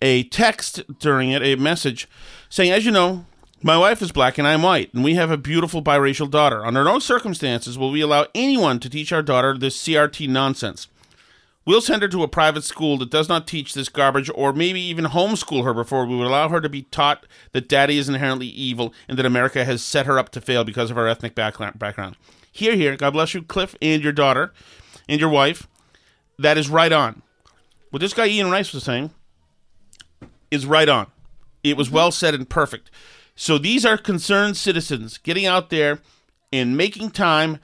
[0.00, 2.08] a text during it, a message
[2.48, 3.26] saying, "As you know,
[3.62, 6.64] my wife is black and I'm white, and we have a beautiful biracial daughter.
[6.64, 10.88] Under no circumstances will we allow anyone to teach our daughter this CRT nonsense."
[11.66, 14.80] We'll send her to a private school that does not teach this garbage, or maybe
[14.80, 18.46] even homeschool her before we would allow her to be taught that daddy is inherently
[18.46, 22.16] evil and that America has set her up to fail because of her ethnic background.
[22.56, 24.50] Here, here, God bless you, Cliff, and your daughter,
[25.10, 25.68] and your wife.
[26.38, 27.20] That is right on.
[27.90, 29.10] What this guy Ian Rice was saying
[30.50, 31.08] is right on.
[31.62, 32.90] It was well said and perfect.
[33.34, 36.00] So these are concerned citizens getting out there
[36.50, 37.58] and making time,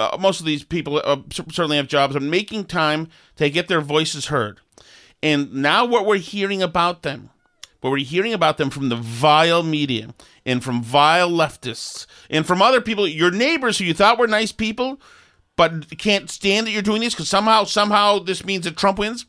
[0.00, 3.80] uh, most of these people uh, certainly have jobs, are making time to get their
[3.80, 4.58] voices heard.
[5.22, 7.30] And now what we're hearing about them,
[7.82, 10.14] what we're hearing about them from the vile media
[10.46, 14.52] and from vile leftists and from other people, your neighbors who you thought were nice
[14.52, 15.00] people,
[15.56, 19.26] but can't stand that you're doing this because somehow, somehow this means that Trump wins.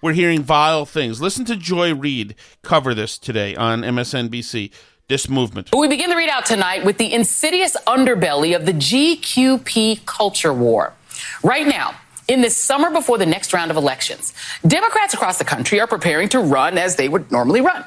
[0.00, 1.20] We're hearing vile things.
[1.20, 4.72] Listen to Joy Reid cover this today on MSNBC.
[5.08, 5.68] This movement.
[5.76, 10.94] We begin the readout tonight with the insidious underbelly of the GQP culture war.
[11.42, 11.94] Right now,
[12.28, 14.32] in this summer before the next round of elections,
[14.66, 17.84] Democrats across the country are preparing to run as they would normally run.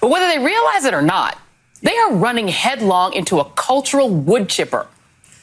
[0.00, 1.38] But whether they realize it or not,
[1.82, 4.86] they are running headlong into a cultural wood chipper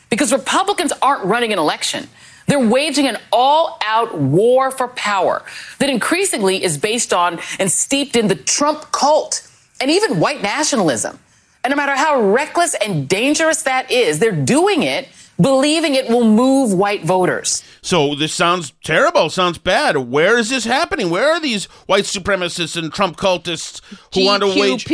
[0.09, 2.07] because Republicans aren't running an election.
[2.47, 5.43] They're waging an all out war for power
[5.77, 9.47] that increasingly is based on and steeped in the Trump cult
[9.79, 11.19] and even white nationalism.
[11.63, 15.09] And no matter how reckless and dangerous that is, they're doing it
[15.39, 17.63] believing it will move white voters.
[17.81, 19.97] So this sounds terrible, sounds bad.
[19.97, 21.09] Where is this happening?
[21.09, 23.81] Where are these white supremacists and Trump cultists
[24.13, 24.85] who want to wage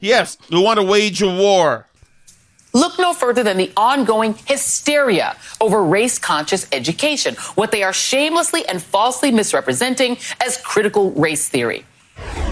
[0.00, 1.86] Yes, who want to wage a war?
[2.74, 8.66] Look no further than the ongoing hysteria over race conscious education, what they are shamelessly
[8.66, 11.86] and falsely misrepresenting as critical race theory.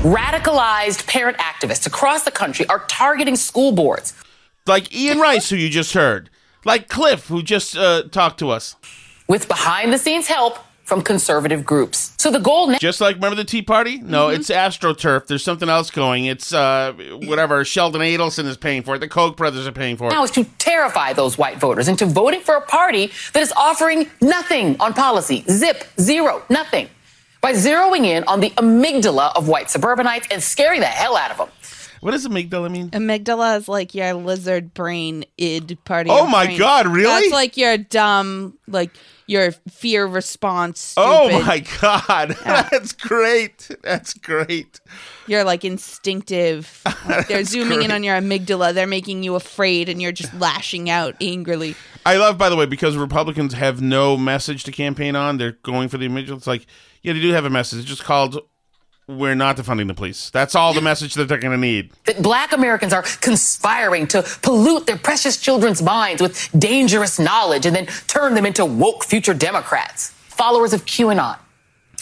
[0.03, 4.15] Radicalized parent activists across the country are targeting school boards.
[4.65, 6.31] Like Ian Rice, who you just heard.
[6.65, 8.77] Like Cliff, who just uh, talked to us.
[9.29, 12.13] With behind the scenes help from conservative groups.
[12.19, 12.79] So the goal now.
[12.79, 13.99] Just like, remember the Tea Party?
[13.99, 14.35] No, Mhm.
[14.37, 15.27] it's AstroTurf.
[15.27, 16.27] There's something else going.
[16.27, 16.93] It's uh,
[17.25, 17.65] whatever.
[17.65, 18.99] Sheldon Adelson is paying for it.
[18.99, 20.11] The Koch brothers are paying for it.
[20.11, 24.11] now is to terrify those white voters into voting for a party that is offering
[24.21, 25.45] nothing on policy.
[25.49, 26.89] Zip, zero, nothing.
[27.41, 31.39] By zeroing in on the amygdala of white suburbanites and scaring the hell out of
[31.39, 31.49] them.
[32.03, 32.91] What does amygdala mean?
[32.91, 36.59] Amygdala is like your lizard brain id part oh of Oh your my brain.
[36.59, 37.05] God, really?
[37.05, 38.91] That's like your dumb, like
[39.29, 40.95] your fear response.
[40.97, 42.37] Oh stupid- my God.
[42.45, 43.71] That's great.
[43.83, 44.81] That's great.
[45.29, 46.83] You're like instinctive.
[47.09, 47.91] Like, they're zooming in great.
[47.93, 48.75] on your amygdala.
[48.75, 51.75] They're making you afraid, and you're just lashing out angrily.
[52.07, 55.37] I love, by the way, because Republicans have no message to campaign on.
[55.37, 56.37] They're going for the amygdala.
[56.37, 56.67] It's like,
[57.03, 57.81] yeah, they do have a message.
[57.81, 58.39] It's just called
[59.07, 61.93] "We're not defunding the police." That's all the message that they're going to need.
[62.05, 67.75] That black Americans are conspiring to pollute their precious children's minds with dangerous knowledge and
[67.75, 71.39] then turn them into woke future Democrats, followers of QAnon,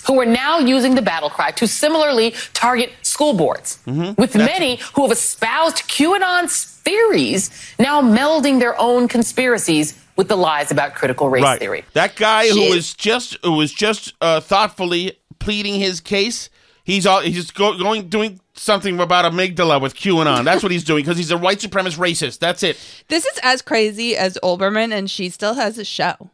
[0.07, 5.03] who are now using the battle cry to similarly target school boards, with many who
[5.03, 11.42] have espoused QAnon's theories now melding their own conspiracies with the lies about critical race
[11.42, 11.59] right.
[11.59, 11.84] theory.
[11.94, 12.74] That guy who Shit.
[12.74, 16.51] was just who was just uh, thoughtfully pleading his case.
[16.91, 20.45] He's all he's go, going doing something about amygdala with QAnon.
[20.45, 22.41] That's what he's doing because he's a white supremacist racist.
[22.41, 22.76] That's it.
[23.07, 26.30] This is as crazy as Olbermann, and she still has a show.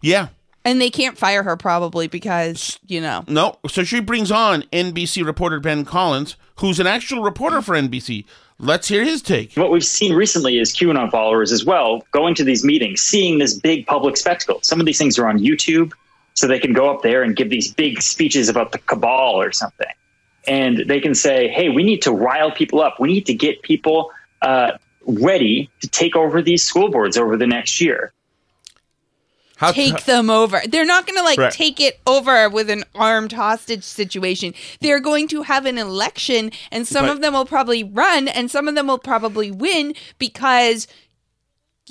[0.00, 0.28] Yeah.
[0.64, 3.24] And they can't fire her probably because, you know.
[3.28, 3.58] No.
[3.68, 8.24] So she brings on NBC reporter Ben Collins, who's an actual reporter for NBC.
[8.58, 9.54] Let's hear his take.
[9.54, 13.54] What we've seen recently is QAnon followers as well going to these meetings, seeing this
[13.54, 14.58] big public spectacle.
[14.62, 15.92] Some of these things are on YouTube,
[16.34, 19.52] so they can go up there and give these big speeches about the cabal or
[19.52, 19.86] something.
[20.46, 22.98] And they can say, hey, we need to rile people up.
[22.98, 24.10] We need to get people
[24.40, 24.72] uh,
[25.06, 28.12] ready to take over these school boards over the next year.
[29.72, 30.60] take them over.
[30.68, 31.52] They're not going to like Right.
[31.52, 34.54] take it over with an armed hostage situation.
[34.80, 38.50] They're going to have an election, and some But- of them will probably run, and
[38.50, 40.88] some of them will probably win because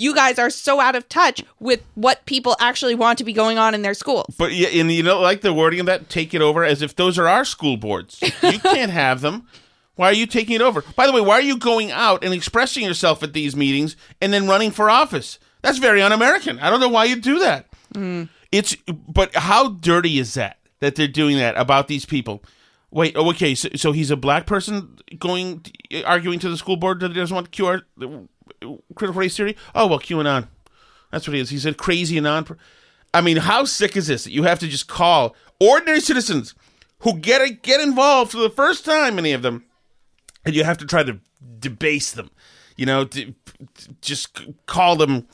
[0.02, 3.58] you guys are so out of touch with what people actually want to be going
[3.58, 4.36] on in their schools.
[4.38, 6.96] But yeah, and you know, like the wording of that, take it over as if
[6.96, 8.20] those are our school boards.
[8.22, 9.48] You can't have them.
[9.96, 10.84] Why are you taking it over?
[10.96, 14.34] By the way, why are you going out and expressing yourself at these meetings and
[14.34, 15.38] then running for office?
[15.62, 16.58] That's very un-American.
[16.60, 17.68] I don't know why you do that.
[17.94, 18.30] Mm.
[18.52, 18.76] It's
[19.08, 22.44] but how dirty is that that they're doing that about these people?
[22.90, 25.64] Wait, oh, okay, so, so he's a black person going
[26.06, 27.84] arguing to the school board that he doesn't want QR
[28.96, 29.56] critical race theory.
[29.76, 30.48] Oh well, QAnon.
[31.12, 31.50] That's what he is.
[31.50, 32.58] He's a crazy anon.
[33.14, 36.56] I mean, how sick is this that you have to just call ordinary citizens
[37.00, 39.66] who get get involved for the first time, many of them,
[40.46, 41.20] and you have to try to
[41.60, 42.32] debase them.
[42.78, 43.36] You know, to,
[44.02, 45.28] just call them,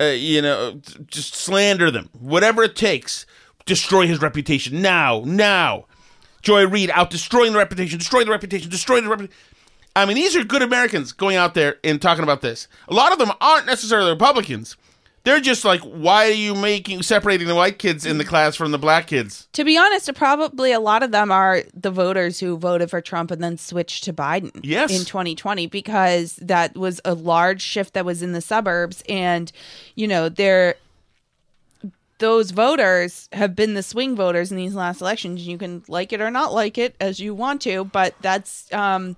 [0.00, 3.24] uh, you know, just slander them, whatever it takes.
[3.64, 5.86] Destroy his reputation now, now.
[6.42, 9.36] Joy Reid out destroying the reputation, destroying the reputation, destroying the reputation.
[9.94, 12.66] I mean, these are good Americans going out there and talking about this.
[12.88, 14.76] A lot of them aren't necessarily Republicans.
[15.24, 18.72] They're just like, why are you making separating the white kids in the class from
[18.72, 19.46] the black kids?
[19.52, 23.30] To be honest, probably a lot of them are the voters who voted for Trump
[23.30, 24.90] and then switched to Biden Yes.
[24.90, 29.52] in 2020 because that was a large shift that was in the suburbs and
[29.94, 30.74] you know, they're
[32.18, 35.46] those voters have been the swing voters in these last elections.
[35.46, 39.16] You can like it or not like it as you want to, but that's um,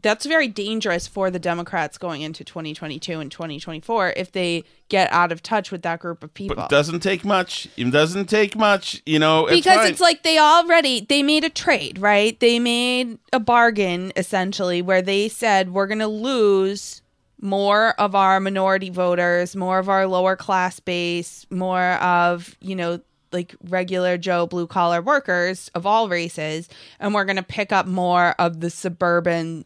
[0.00, 5.32] that's very dangerous for the Democrats going into 2022 and 2024 if they get out
[5.32, 6.56] of touch with that group of people.
[6.56, 7.68] But it doesn't take much.
[7.76, 9.02] It doesn't take much.
[9.04, 9.90] You know, it's because fine.
[9.90, 12.38] it's like they already they made a trade, right?
[12.40, 17.02] They made a bargain essentially where they said we're going to lose
[17.40, 23.00] more of our minority voters, more of our lower class base, more of, you know,
[23.32, 26.68] like regular Joe blue collar workers of all races,
[27.00, 29.64] and we're going to pick up more of the suburban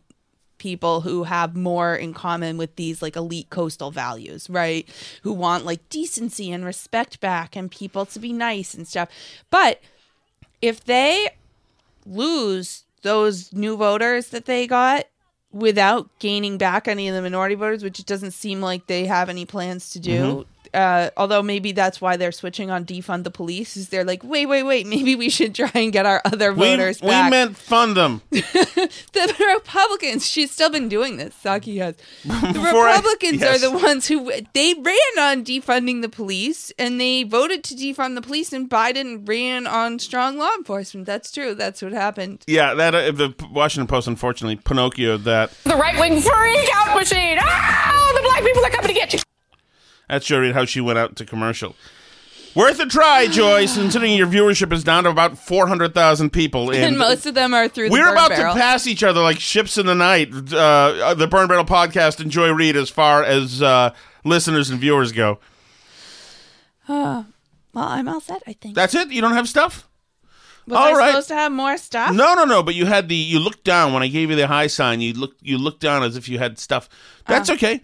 [0.58, 4.88] people who have more in common with these like elite coastal values, right?
[5.22, 9.08] Who want like decency and respect back and people to be nice and stuff.
[9.50, 9.80] But
[10.62, 11.28] if they
[12.04, 15.06] lose those new voters that they got
[15.52, 19.28] without gaining back any of the minority voters, which it doesn't seem like they have
[19.28, 20.20] any plans to do.
[20.20, 20.50] Mm-hmm.
[20.76, 23.76] Uh, although maybe that's why they're switching on defund the police.
[23.78, 26.66] Is they're like, wait, wait, wait, maybe we should try and get our other we,
[26.68, 27.30] voters we back.
[27.30, 28.20] meant fund them.
[28.30, 30.26] the Republicans.
[30.26, 31.34] She's still been doing this.
[31.42, 31.94] Psaki has.
[32.46, 33.56] The Before I- Republicans yes.
[33.64, 38.14] are the ones who they ran on defunding the police, and they voted to defund
[38.14, 41.06] the police, and Biden ran on strong law enforcement.
[41.06, 41.54] That's true.
[41.54, 42.44] That's what happened.
[42.46, 45.52] Yeah, that uh, the Washington Post, unfortunately, Pinocchio that.
[45.64, 47.38] The right wing freak out machine.
[47.40, 49.20] Ah, the black people are coming to get you.
[50.08, 51.74] That's Jory, how she went out to commercial.
[52.54, 56.70] Worth a try, Joyce, considering your viewership is down to about 400,000 people.
[56.74, 58.54] And, most of them are through the We're burn about barrel.
[58.54, 62.30] to pass each other like ships in the night, uh, the Burn Barrel podcast and
[62.30, 63.92] Joy Reid as far as uh,
[64.24, 65.38] listeners and viewers go.
[66.88, 67.24] Uh,
[67.74, 68.42] well, I'm all set.
[68.46, 68.74] I think.
[68.74, 69.10] That's it?
[69.10, 69.88] You don't have stuff?
[70.66, 71.08] Was all I right.
[71.10, 72.12] supposed to have more stuff?
[72.14, 72.62] No, no, no.
[72.62, 75.00] But you had the you looked down when I gave you the high sign.
[75.00, 76.88] You looked you looked down as if you had stuff.
[77.26, 77.54] That's Oh.
[77.54, 77.80] okay.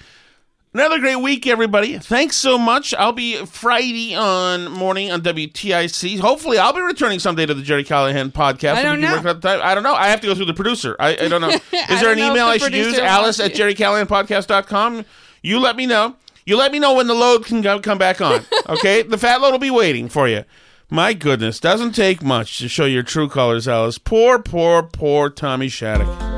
[0.75, 1.99] Another great week, everybody.
[1.99, 2.95] Thanks so much.
[2.95, 6.19] I'll be Friday on morning on WTIC.
[6.19, 8.77] Hopefully, I'll be returning someday to the Gerry Callahan podcast.
[8.77, 9.17] I don't know.
[9.17, 9.61] work out the time.
[9.63, 9.95] I don't know.
[9.95, 10.97] I have to go through the producer.
[10.99, 11.51] I, I don't know.
[11.51, 12.99] Is there an don't know if email I should use?
[12.99, 15.05] Alice at gerrycallahanpodcast.com.
[15.43, 16.17] You let me know.
[16.47, 18.41] You let me know when the load can go, come back on.
[18.69, 19.03] Okay?
[19.03, 20.45] the fat load will be waiting for you.
[20.89, 23.99] My goodness, doesn't take much to show your true colors, Alice.
[23.99, 26.32] Poor, poor, poor Tommy Shattuck.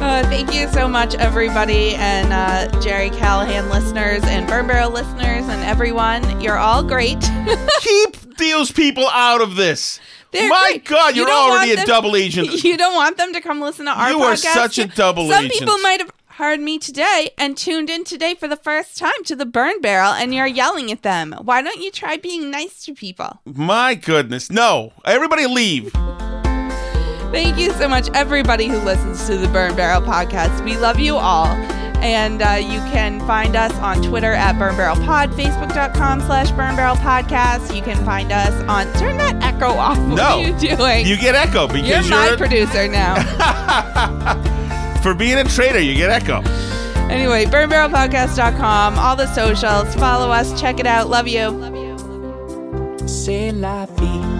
[0.00, 5.46] Uh, thank you so much, everybody, and uh, Gerry Callahan listeners, and Burn Barrel listeners,
[5.46, 6.40] and everyone.
[6.40, 7.20] You're all great.
[7.80, 10.00] Keep those people out of this.
[10.32, 10.84] They're My great.
[10.86, 12.64] God, You you're don't already want a double agent.
[12.64, 14.22] You don't want them to come listen to our You podcast.
[14.30, 15.54] are such a double Some agent.
[15.58, 19.22] Some people might have heard me today and tuned in today for the first time
[19.24, 21.34] to the Burn Barrel, and you're yelling at them.
[21.42, 23.40] Why don't you try being nice to people?
[23.44, 24.50] My goodness.
[24.50, 24.94] No.
[25.04, 25.92] Everybody leave.
[27.30, 30.64] Thank you so much, everybody who listens to the Burn Barrel podcast.
[30.64, 31.46] We love you all.
[32.02, 36.74] And uh, you can find us on Twitter at Burn Barrel Pod, Facebook.com slash Burn
[36.74, 37.74] Barrel Podcast.
[37.76, 38.90] You can find us on.
[38.98, 39.98] Turn that echo off.
[39.98, 40.22] What No.
[40.22, 41.06] are you doing?
[41.06, 43.16] You get echo because You're you're, my a- producer now.
[45.02, 46.40] for being a traitor, you get echo.
[47.10, 49.94] anyway, burnbarrelpodcast.com, all the socials.
[49.96, 50.58] Follow us.
[50.58, 51.10] Check it out.
[51.10, 51.50] Love you.
[53.06, 54.39] C'est la vie.